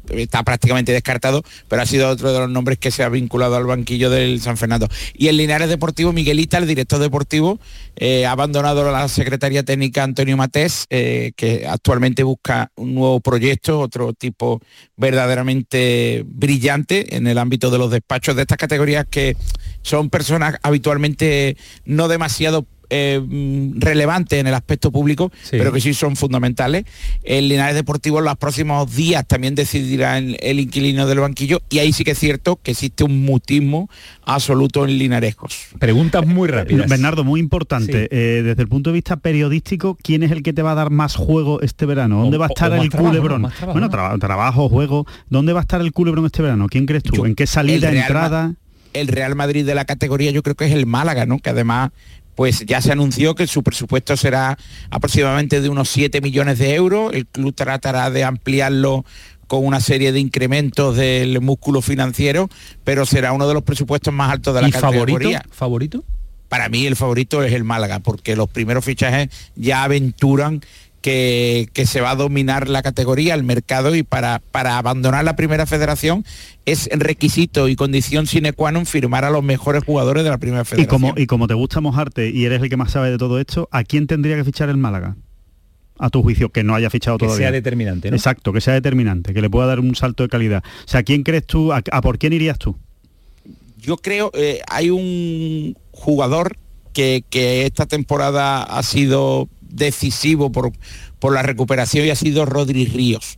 [0.10, 3.68] está prácticamente descartado, pero ha sido otro de los nombres que se ha vinculado al
[3.68, 4.88] banquillo del San Fernando.
[5.14, 7.60] Y el Linares Deportivo, Miguelita, el director deportivo,
[7.95, 13.80] eh, ha abandonado la Secretaría Técnica Antonio Matés, eh, que actualmente busca un nuevo proyecto,
[13.82, 14.64] otro tipo
[14.95, 19.38] verdaderamente brillante en el ámbito de los despachos de estas categorías que
[19.84, 25.93] son personas habitualmente no demasiado eh, mm, relevantes en el aspecto público, pero que sí
[25.93, 26.85] son fundamentales.
[27.23, 31.79] El Linares Deportivo en los próximos días también decidirá el, el inquilino del banquillo y
[31.79, 33.89] ahí sí que es cierto que existe un mutismo
[34.23, 35.67] absoluto en Linarescos.
[35.79, 36.89] Preguntas muy rápidas.
[36.89, 38.07] Bernardo, muy importante.
[38.11, 40.89] Eh, desde el punto de vista periodístico, ¿quién es el que te va a dar
[40.89, 42.21] más juego este verano?
[42.21, 43.41] ¿Dónde O- va a estar el trabajo, culebrón?
[43.41, 43.93] trabajo, bueno, ¿no?
[43.93, 45.05] tra- trabajo, juego.
[45.29, 46.67] ¿Dónde va a estar el culebrón este verano?
[46.67, 47.25] ¿Quién crees tú?
[47.25, 48.53] ¿En qué salida, entrada?
[48.93, 51.39] El Real Madrid de la categoría yo creo que es el Málaga, ¿no?
[51.39, 51.91] Que además
[52.38, 54.59] pues ya se anunció que su presupuesto será
[54.91, 57.11] aproximadamente de unos 7 millones de euros.
[57.15, 59.03] El club tratará de ampliarlo
[59.47, 62.47] con una serie de incrementos del músculo financiero,
[62.83, 65.17] pero será uno de los presupuestos más altos de la ¿Y favorito?
[65.17, 65.45] categoría.
[65.49, 66.03] ¿Favorito?
[66.47, 70.61] Para mí el favorito es el Málaga, porque los primeros fichajes ya aventuran
[71.02, 75.36] que, que se va a dominar la categoría, el mercado, y para, para abandonar la
[75.36, 76.26] primera federación
[76.66, 80.64] es requisito y condición sine qua non firmar a los mejores jugadores de la primera
[80.64, 80.89] Y federación.
[80.89, 83.70] como, y como te gusta mojarte y eres el que más sabe de todo esto,
[83.72, 85.16] ¿a quién tendría que fichar el Málaga?
[86.00, 87.48] A tu juicio, que no haya fichado Que todavía.
[87.48, 88.18] sea determinante, ¿no?
[88.18, 90.62] Exacto, que sea determinante, que le pueda dar un salto de calidad.
[90.86, 92.76] O sea, ¿a quién crees tú, a, a por quién irías tú?
[93.80, 96.58] yo creo eh, hay un jugador
[96.93, 100.72] que, que esta temporada ha sido decisivo por,
[101.20, 103.38] por la recuperación y ha sido Rodri Ríos,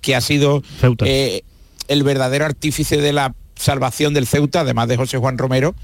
[0.00, 0.62] que ha sido
[1.06, 1.42] eh,
[1.88, 5.74] el verdadero artífice de la salvación del Ceuta, además de José Juan Romero.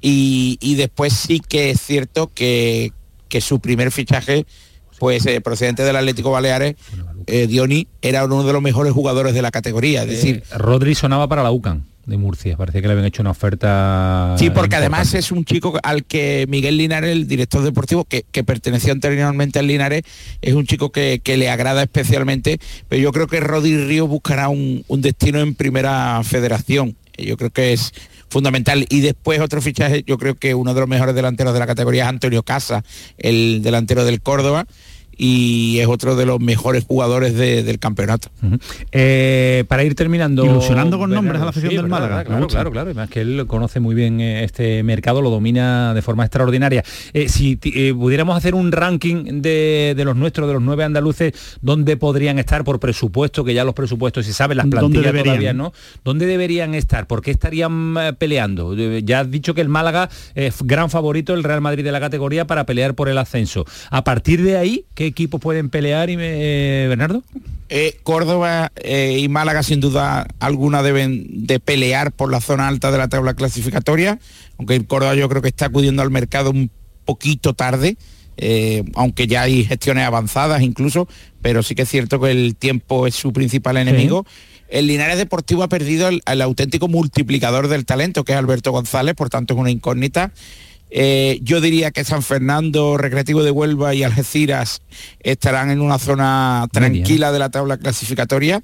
[0.00, 2.92] Y, y después sí que es cierto que,
[3.28, 4.44] que su primer fichaje,
[4.98, 6.74] pues eh, procedente del Atlético Baleares,
[7.26, 10.02] eh, Dioni, era uno de los mejores jugadores de la categoría.
[10.02, 12.56] Es decir, Eh, Rodri sonaba para la UCAN de Murcia.
[12.56, 14.36] Parecía que le habían hecho una oferta.
[14.38, 18.44] Sí, porque además es un chico al que Miguel Linares, el director deportivo, que, que
[18.44, 20.02] perteneció anteriormente al Linares,
[20.42, 24.48] es un chico que, que le agrada especialmente, pero yo creo que Rodri Río buscará
[24.48, 26.96] un, un destino en primera federación.
[27.16, 27.92] Yo creo que es
[28.28, 28.84] fundamental.
[28.88, 32.02] Y después otro fichaje, yo creo que uno de los mejores delanteros de la categoría
[32.02, 32.82] es Antonio Casa,
[33.16, 34.66] el delantero del Córdoba,
[35.18, 38.28] y es otro de los mejores jugadores de- del campeonato.
[38.92, 40.44] Eh, para ir terminando.
[40.44, 42.86] Ilusionando con nombres a la afición sí, del Málaga, Claro, claro, claro.
[42.90, 46.84] Además que él conoce muy bien eh, este mercado, lo domina de forma extraordinaria.
[47.12, 51.32] Eh, si eh, pudiéramos hacer un ranking de, de los nuestros, de los nueve andaluces,
[51.62, 53.44] ¿dónde podrían estar por presupuesto?
[53.44, 55.72] Que ya los presupuestos, si saben, las ¿Dónde plantillas todavía no.
[56.04, 57.06] ¿Dónde deberían estar?
[57.06, 58.74] ¿Por qué estarían peleando?
[59.00, 62.46] Ya has dicho que el Málaga es gran favorito, el Real Madrid de la categoría,
[62.46, 63.64] para pelear por el ascenso.
[63.90, 67.22] A partir de ahí, ¿qué equipos pueden pelear, y me- eh, Bernardo?
[67.68, 72.90] Eh, Córdoba eh, y Málaga sin duda alguna deben de pelear por la zona alta
[72.92, 74.18] de la tabla clasificatoria,
[74.58, 76.70] aunque el Córdoba yo creo que está acudiendo al mercado un
[77.04, 77.96] poquito tarde,
[78.36, 81.08] eh, aunque ya hay gestiones avanzadas incluso,
[81.40, 84.26] pero sí que es cierto que el tiempo es su principal enemigo.
[84.68, 89.14] El Linares Deportivo ha perdido el, el auténtico multiplicador del talento, que es Alberto González,
[89.14, 90.32] por tanto es una incógnita.
[90.96, 94.80] Eh, yo diría que San Fernando, Recreativo de Huelva y Algeciras
[95.18, 98.62] estarán en una zona tranquila de la tabla clasificatoria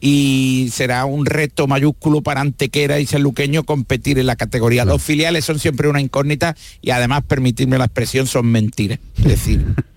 [0.00, 4.86] y será un reto mayúsculo para Antequera y Sanluqueño competir en la categoría.
[4.86, 8.98] Los filiales son siempre una incógnita y además, permitirme la expresión, son mentiras.
[9.18, 9.66] Es decir,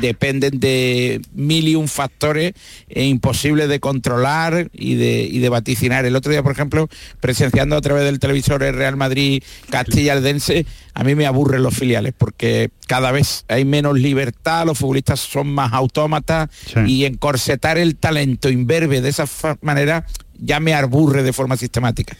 [0.00, 2.52] dependen de mil y un factores
[2.88, 6.04] e imposibles de controlar y de, y de vaticinar.
[6.04, 6.88] El otro día, por ejemplo,
[7.20, 11.74] presenciando a través del televisor el Real Madrid Castilla Aldense, a mí me aburren los
[11.74, 16.48] filiales porque cada vez hay menos libertad, los futbolistas son más autómatas
[16.86, 19.26] y encorsetar el talento imberbe de esa
[19.60, 20.06] manera
[20.38, 22.16] ya me aburre de forma sistemática.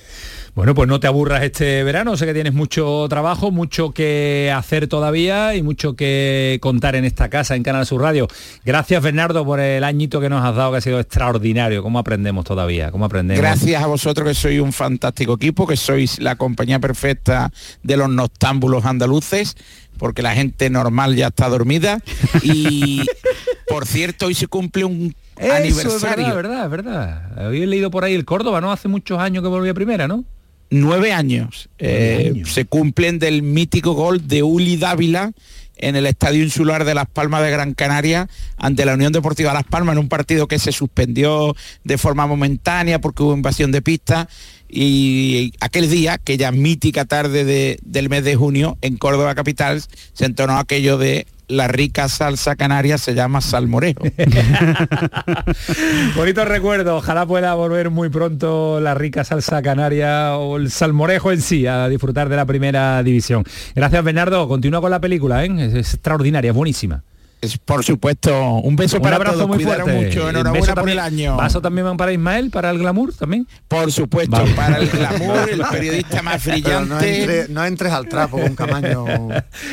[0.56, 4.88] Bueno, pues no te aburras este verano, sé que tienes mucho trabajo, mucho que hacer
[4.88, 8.26] todavía y mucho que contar en esta casa, en Canal Sur Radio.
[8.64, 11.82] Gracias, Bernardo, por el añito que nos has dado, que ha sido extraordinario.
[11.82, 12.90] ¿Cómo aprendemos todavía?
[12.90, 13.38] ¿Cómo aprendemos?
[13.38, 17.52] Gracias a vosotros que sois un fantástico equipo, que sois la compañía perfecta
[17.82, 19.58] de los noctámbulos andaluces,
[19.98, 22.00] porque la gente normal ya está dormida.
[22.42, 23.02] Y
[23.68, 26.28] por cierto, hoy se cumple un Eso, aniversario.
[26.28, 27.46] es verdad, es verdad, es verdad.
[27.46, 28.72] Había leído por ahí el Córdoba, ¿no?
[28.72, 30.24] Hace muchos años que volvió a primera, ¿no?
[30.70, 31.68] Nueve años.
[31.78, 35.32] Eh, Se cumplen del mítico gol de Uli Dávila
[35.78, 39.64] en el Estadio Insular de Las Palmas de Gran Canaria ante la Unión Deportiva Las
[39.64, 41.54] Palmas en un partido que se suspendió
[41.84, 44.26] de forma momentánea porque hubo invasión de pista
[44.68, 49.82] y aquel día, aquella mítica tarde de- del mes de junio en Córdoba capital
[50.14, 54.04] se entonó aquello de la rica salsa canaria se llama salmorejo.
[56.16, 61.40] Bonito recuerdo, ojalá pueda volver muy pronto la rica salsa canaria o el salmorejo en
[61.40, 63.44] sí a disfrutar de la primera división.
[63.74, 65.50] Gracias Bernardo, continúa con la película, ¿eh?
[65.58, 67.02] es, extraordinaria, es buenísima.
[67.42, 70.06] Es, por supuesto, un beso Un para abrazo todos, muy cuidaros fuerte.
[70.06, 71.36] mucho, Un enhorabuena beso por el año.
[71.36, 73.46] ¿Vaso también para Ismael, para el glamour también?
[73.68, 74.52] Por supuesto, Vale.
[74.54, 76.88] para el glamour, el periodista más brillante.
[76.88, 79.04] no, entre- no entres al trapo con Camaño,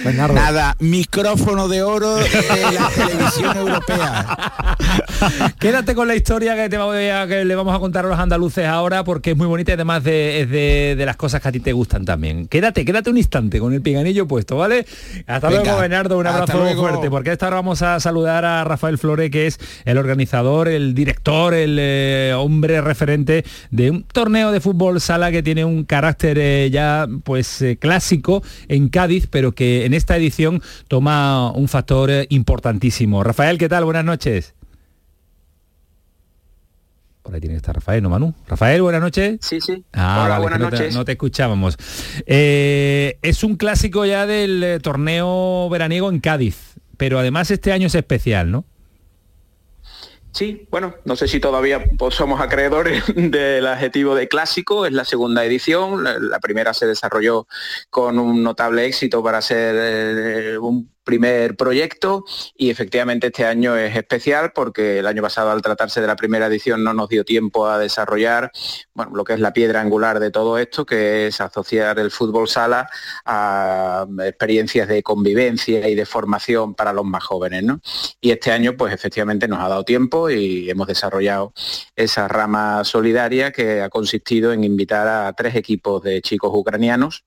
[0.04, 0.34] Bernardo.
[0.36, 2.28] Nada, micrófono de oro de
[2.74, 4.38] la televisión europea.
[5.60, 8.20] Quédate con la historia que, te voy a- que le vamos a contar a los
[8.20, 11.48] andaluces ahora porque es muy bonita y además de, es de, de las cosas que
[11.48, 12.48] a ti te gustan también.
[12.48, 14.86] Quédate, quédate un instante con el piganillo puesto, ¿vale?
[15.28, 16.82] Hasta Venga, luego, Bernardo, un abrazo luego.
[16.82, 21.54] fuerte, porque esta vamos a saludar a Rafael Flore, que es el organizador, el director,
[21.54, 26.70] el eh, hombre referente de un torneo de fútbol sala que tiene un carácter eh,
[26.72, 33.24] ya pues eh, clásico en Cádiz, pero que en esta edición toma un factor importantísimo.
[33.24, 33.86] Rafael, ¿qué tal?
[33.86, 34.54] Buenas noches.
[37.22, 38.34] Por ahí tiene que estar Rafael, ¿no, Manu?
[38.50, 39.38] Rafael, buenas noches.
[39.42, 39.82] Sí, sí.
[39.94, 40.96] Ah, Hola, vale, buenas no te- noches.
[40.96, 41.78] no te escuchábamos.
[42.26, 47.96] Eh, es un clásico ya del torneo veraniego en Cádiz, pero además este año es
[47.96, 48.66] especial, ¿no?
[50.34, 55.06] Sí, bueno, no sé si todavía pues, somos acreedores del adjetivo de clásico, es la
[55.06, 57.48] segunda edición, la, primera se desarrolló
[57.92, 62.26] con un notable éxito para ser eh, un primer proyecto
[62.56, 66.48] y efectivamente este año es especial porque el año pasado al tratarse de la primera
[66.48, 68.52] edición no nos dio tiempo a desarrollar
[68.94, 72.48] bueno, lo que es la piedra angular de todo esto, que es asociar el fútbol
[72.48, 72.90] sala
[73.26, 77.64] a experiencias de convivencia y de formación para los más jóvenes.
[77.64, 77.82] ¿no?
[78.22, 81.54] Y este año pues efectivamente nos ha dado tiempo y hemos desarrollado
[81.96, 87.26] esa rama solidaria que ha consistido en invitar a tres equipos de chicos ucranianos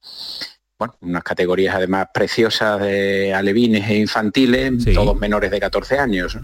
[0.78, 4.92] bueno, unas categorías además preciosas de alevines e infantiles, Sí.
[4.94, 6.38] todos menores de 14 años.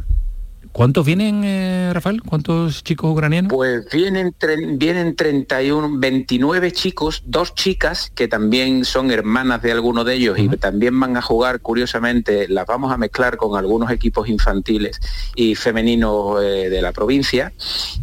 [0.72, 2.22] ¿Cuántos vienen, eh, Rafael?
[2.22, 3.52] ¿Cuántos chicos ucranianos?
[3.52, 4.34] Pues vienen,
[4.78, 10.48] vienen 31, 29 chicos, dos chicas que también son hermanas de alguno de ellos y
[10.56, 14.98] también van a jugar, curiosamente, las vamos a mezclar con algunos equipos infantiles
[15.36, 17.52] y femeninos eh, de la provincia.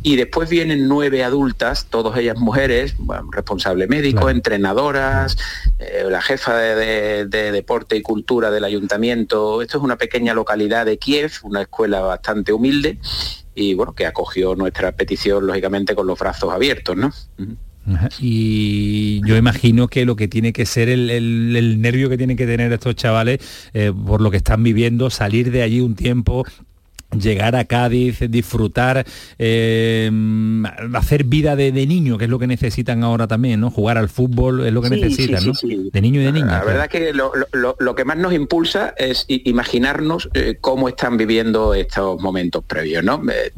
[0.04, 5.38] Y después vienen nueve adultas, todas ellas mujeres, bueno, responsable médico, entrenadoras,
[5.80, 9.62] eh, la jefa de, de- de deporte y cultura del ayuntamiento.
[9.64, 13.00] Esto es una pequeña localidad de Kiev, una escuela bastante humilde
[13.56, 17.12] y bueno, que acogió nuestra petición lógicamente con los brazos abiertos, ¿no?
[18.20, 22.38] Y yo imagino que lo que tiene que ser el, el- el nervio que tienen
[22.38, 23.40] que tener estos chavales
[23.74, 26.46] eh, por lo que están viviendo, salir de allí un tiempo
[27.18, 29.06] llegar a Cádiz, disfrutar,
[29.40, 30.12] eh,
[30.94, 33.72] hacer vida de, de niño, que es lo que necesitan ahora también, ¿no?
[33.72, 35.54] Jugar al fútbol es lo que Sí, necesitan, sí, ¿no?
[35.56, 35.90] sí.
[35.92, 36.46] De niño y de niña.
[36.60, 41.18] La verdad que lo, lo- lo- que más nos impulsa es imaginarnos eh, cómo están
[41.18, 43.22] viviendo estos momentos previos, ¿no?
[43.32, 43.52] Eh,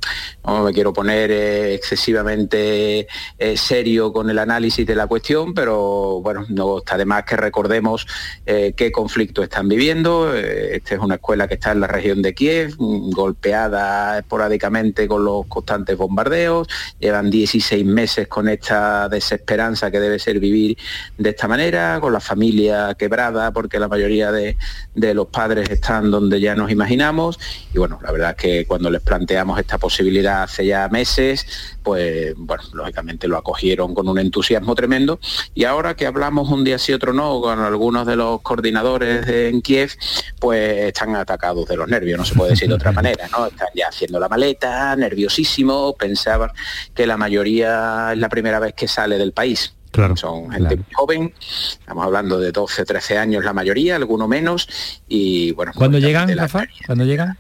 [0.46, 3.08] no me quiero poner excesivamente
[3.56, 8.08] serio con el análisis de la cuestión, pero bueno, no está de más que recordemos
[8.46, 10.34] qué conflicto están viviendo.
[10.36, 13.12] Esta es una escuela que está en la región de Kiev, mm,
[13.42, 16.68] golpeada esporádicamente con los constantes bombardeos,
[17.00, 20.78] llevan 16 meses con esta desesperanza que debe ser vivir
[21.18, 24.58] de esta manera, con la familia quebrada, porque la mayoría de,
[24.94, 27.40] de los padres están donde ya nos imaginamos.
[27.74, 31.48] Y bueno, la verdad es que cuando les planteamos esta posibilidad hace ya meses,
[31.82, 35.20] pues bueno, lógicamente lo acogieron con un entusiasmo tremendo.
[35.56, 39.62] Y ahora que hablamos un día sí otro no con algunos de los coordinadores en
[39.62, 39.92] Kiev,
[40.40, 43.48] pues están atacados de los nervios, no se puede decir de otra manera, ¿no?
[43.48, 46.52] Están ya haciendo la maleta, nerviosísimos, pensaban
[46.94, 49.74] que la mayoría es la primera vez que sale del país.
[49.92, 50.16] Claro.
[50.16, 54.70] Son gente muy joven, estamos hablando de 12, 13 años la mayoría, alguno menos,
[55.08, 55.74] y bueno.
[55.76, 56.66] ¿Cuándo llegan, Rafa?
[56.86, 57.38] ¿Cuándo llegan?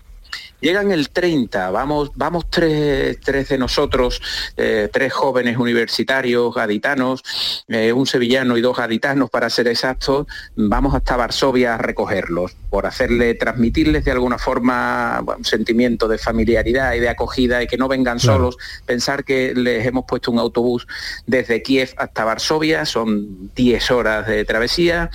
[0.61, 4.21] Llegan el 30, vamos, vamos tres, tres de nosotros,
[4.57, 7.23] eh, tres jóvenes universitarios gaditanos,
[7.67, 12.85] eh, un sevillano y dos gaditanos para ser exactos, vamos hasta Varsovia a recogerlos, por
[12.85, 17.77] hacerle, transmitirles de alguna forma bueno, un sentimiento de familiaridad y de acogida y que
[17.77, 18.37] no vengan Claro.
[18.37, 20.85] solos, pensar que les hemos puesto un autobús
[21.25, 25.09] desde Kiev hasta Varsovia, son 10 horas de travesía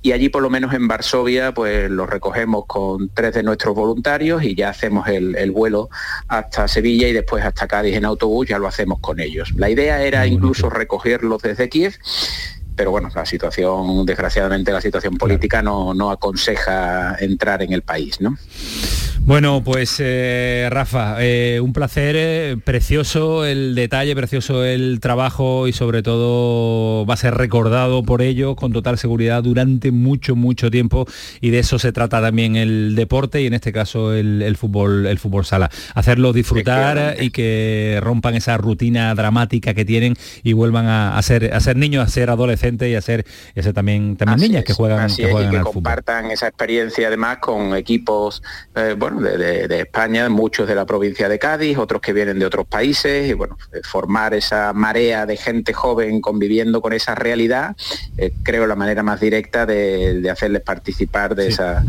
[0.00, 4.44] y allí por lo menos en Varsovia pues los recogemos con tres de nuestros voluntarios
[4.44, 5.88] y ya hacemos el, el vuelo
[6.28, 9.52] hasta Sevilla y después hasta Cádiz en autobús, ya lo hacemos con ellos.
[9.56, 11.94] La idea era incluso recogerlos desde Kiev,
[12.74, 18.20] pero bueno, la situación, desgraciadamente la situación política no, no aconseja entrar en el país,
[18.20, 18.36] ¿no?
[19.24, 25.72] Bueno, pues eh, Rafa, eh, un placer, eh, precioso el detalle, precioso el trabajo y
[25.72, 31.06] sobre todo va a ser recordado por ello con total seguridad durante mucho, mucho tiempo
[31.40, 35.20] y de eso se trata también el deporte y en este caso el, fútbol, el
[35.20, 35.70] fútbol sala.
[35.94, 41.60] Hacerlo disfrutar y que rompan esa rutina dramática que tienen y vuelvan a, ser, a
[41.60, 45.30] ser niños, a ser adolescentes y a ser, ese también, también niñas que juegan, que,
[45.30, 48.42] juegan y que compartan esa experiencia además con equipos,
[48.96, 53.28] bueno, de, España, muchos de la provincia de Cádiz, otros que vienen de otros países,
[53.28, 57.76] y bueno, formar esa marea de gente joven conviviendo con esa realidad,
[58.16, 61.84] eh, creo la manera más directa de, hacerles participar de, esa,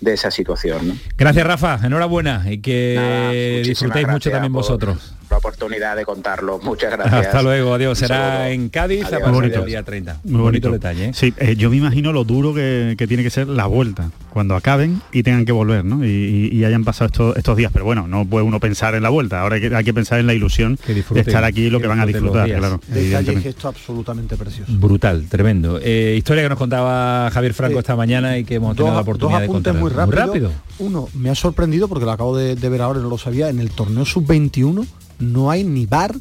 [0.00, 0.98] de esa situación.
[1.16, 6.58] Gracias Rafa, enhorabuena y que disfrutéis mucho también vosotros la oportunidad de contarlo.
[6.62, 7.26] Muchas gracias.
[7.26, 7.98] Hasta luego, adiós.
[7.98, 10.20] Será en Cádiz a partir del día 30.
[10.24, 11.06] Muy bonito, detalle.
[11.06, 11.10] ¿eh?
[11.14, 15.02] Sí, eh, yo me imagino lo duro que, tiene que ser la vuelta, cuando acaben
[15.12, 16.04] y tengan que volver, ¿no?
[16.04, 17.70] Y, hayan pasado estos, estos días.
[17.72, 20.18] Pero bueno, no puede uno pensar en la vuelta, ahora hay que, hay que pensar
[20.18, 22.80] en la ilusión de estar aquí y lo que, van a disfrutar, claro.
[22.88, 24.72] Detalle esto absolutamente precioso.
[24.72, 25.78] Brutal, tremendo.
[25.82, 29.40] Eh, historia que nos contaba Javier Franco esta mañana y que hemos tenido la oportunidad
[29.40, 29.74] de contar.
[29.74, 30.06] Muy rápido.
[30.06, 30.52] muy rápido.
[30.78, 33.48] Uno, me ha sorprendido porque lo acabo de, de ver ahora y no lo sabía,
[33.48, 34.86] en el torneo sub-21
[35.18, 36.14] no hay ni bar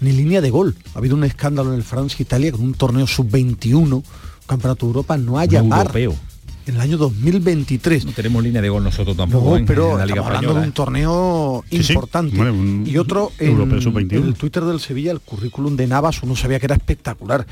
[0.00, 0.76] ni línea de gol.
[0.94, 4.02] Ha habido un escándalo en el Francia Italia con un torneo sub-21,
[4.46, 5.92] Campeonato de Europa, no haya bar.
[6.68, 8.04] En el año 2023.
[8.04, 9.58] No tenemos línea de gol nosotros tampoco.
[9.58, 12.36] No, pero hablando de un torneo importante.
[12.84, 13.60] y otro, en
[14.12, 17.46] el Twitter del Sevilla, el currículum de Navas, uno sabía que era espectacular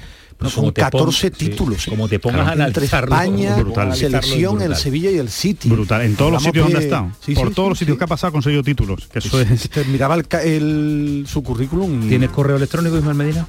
[0.49, 1.87] son 14 títulos.
[1.87, 3.57] como te pongas a entre España,
[3.95, 5.69] selección, el Sevilla y el City.
[5.69, 6.03] Brutal.
[6.03, 7.11] En todos los sitios donde ha estado.
[7.35, 9.09] Por todos los sitios que ha pasado ha conseguido títulos.
[9.11, 9.71] Que eso es...
[9.89, 12.05] miraba el, su currículum.
[12.05, 12.09] Y...
[12.09, 13.47] ¿Tienes correo electrónico, Ismael Medina?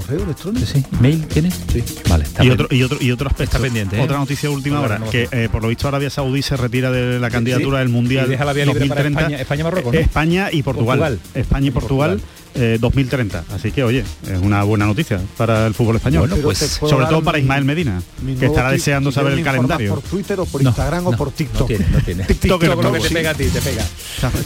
[0.00, 0.66] Correo electrónico.
[0.66, 1.54] Sí, mail tienes.
[1.70, 1.82] Sí.
[2.08, 2.24] Vale.
[2.40, 3.56] y otro y otro y otro aspecto.
[3.56, 3.98] Está pendiente.
[3.98, 4.02] ¿eh?
[4.02, 7.30] Otra noticia última hora que eh, por lo visto Arabia Saudí se retira de la
[7.30, 8.26] candidatura del mundial.
[8.26, 9.14] Y deja la vía libre 2030.
[9.14, 9.94] Para España, España Marruecos.
[9.94, 10.00] ¿no?
[10.00, 11.20] España y Portugal.
[11.34, 12.39] España y Portugal 2030.
[12.54, 12.78] Eh,
[13.54, 16.30] Así que, oye, es una buena noticia para el fútbol español.
[16.42, 18.02] pues, sobre todo para Ismael Medina,
[18.38, 19.94] que estará deseando saber el calendario.
[19.94, 21.70] ¿Por Twitter o por Instagram o por TikTok?
[21.70, 23.84] No tiene, TikTok, lo que te pega a ti, te pega.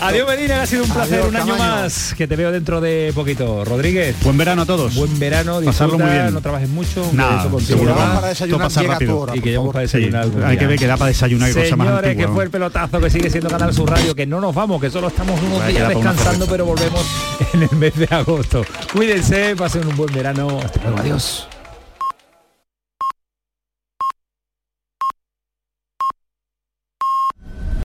[0.00, 3.64] Adiós Medina, ha sido un placer, un año más, que te veo dentro de poquito.
[3.64, 4.16] Rodríguez.
[4.22, 4.94] Buen verano a todos.
[4.94, 6.32] Buen verano, pasarlo muy bien.
[6.32, 7.09] No trabajes mucho.
[7.12, 9.26] Nada, seguro para desayunar, pasa rápido.
[9.34, 10.28] y que para desayunar.
[10.44, 13.00] hay que ver que da para desayunar y cosas más Señores, que fue el pelotazo
[13.00, 15.88] que sigue siendo Canal Sur Radio, que no nos vamos, que solo estamos unos días
[15.88, 17.02] descansando, pero volvemos
[17.52, 18.64] en el mes de agosto.
[18.92, 20.61] Cuídense, pasen un buen verano.
[20.62, 21.48] Hasta luego, adiós.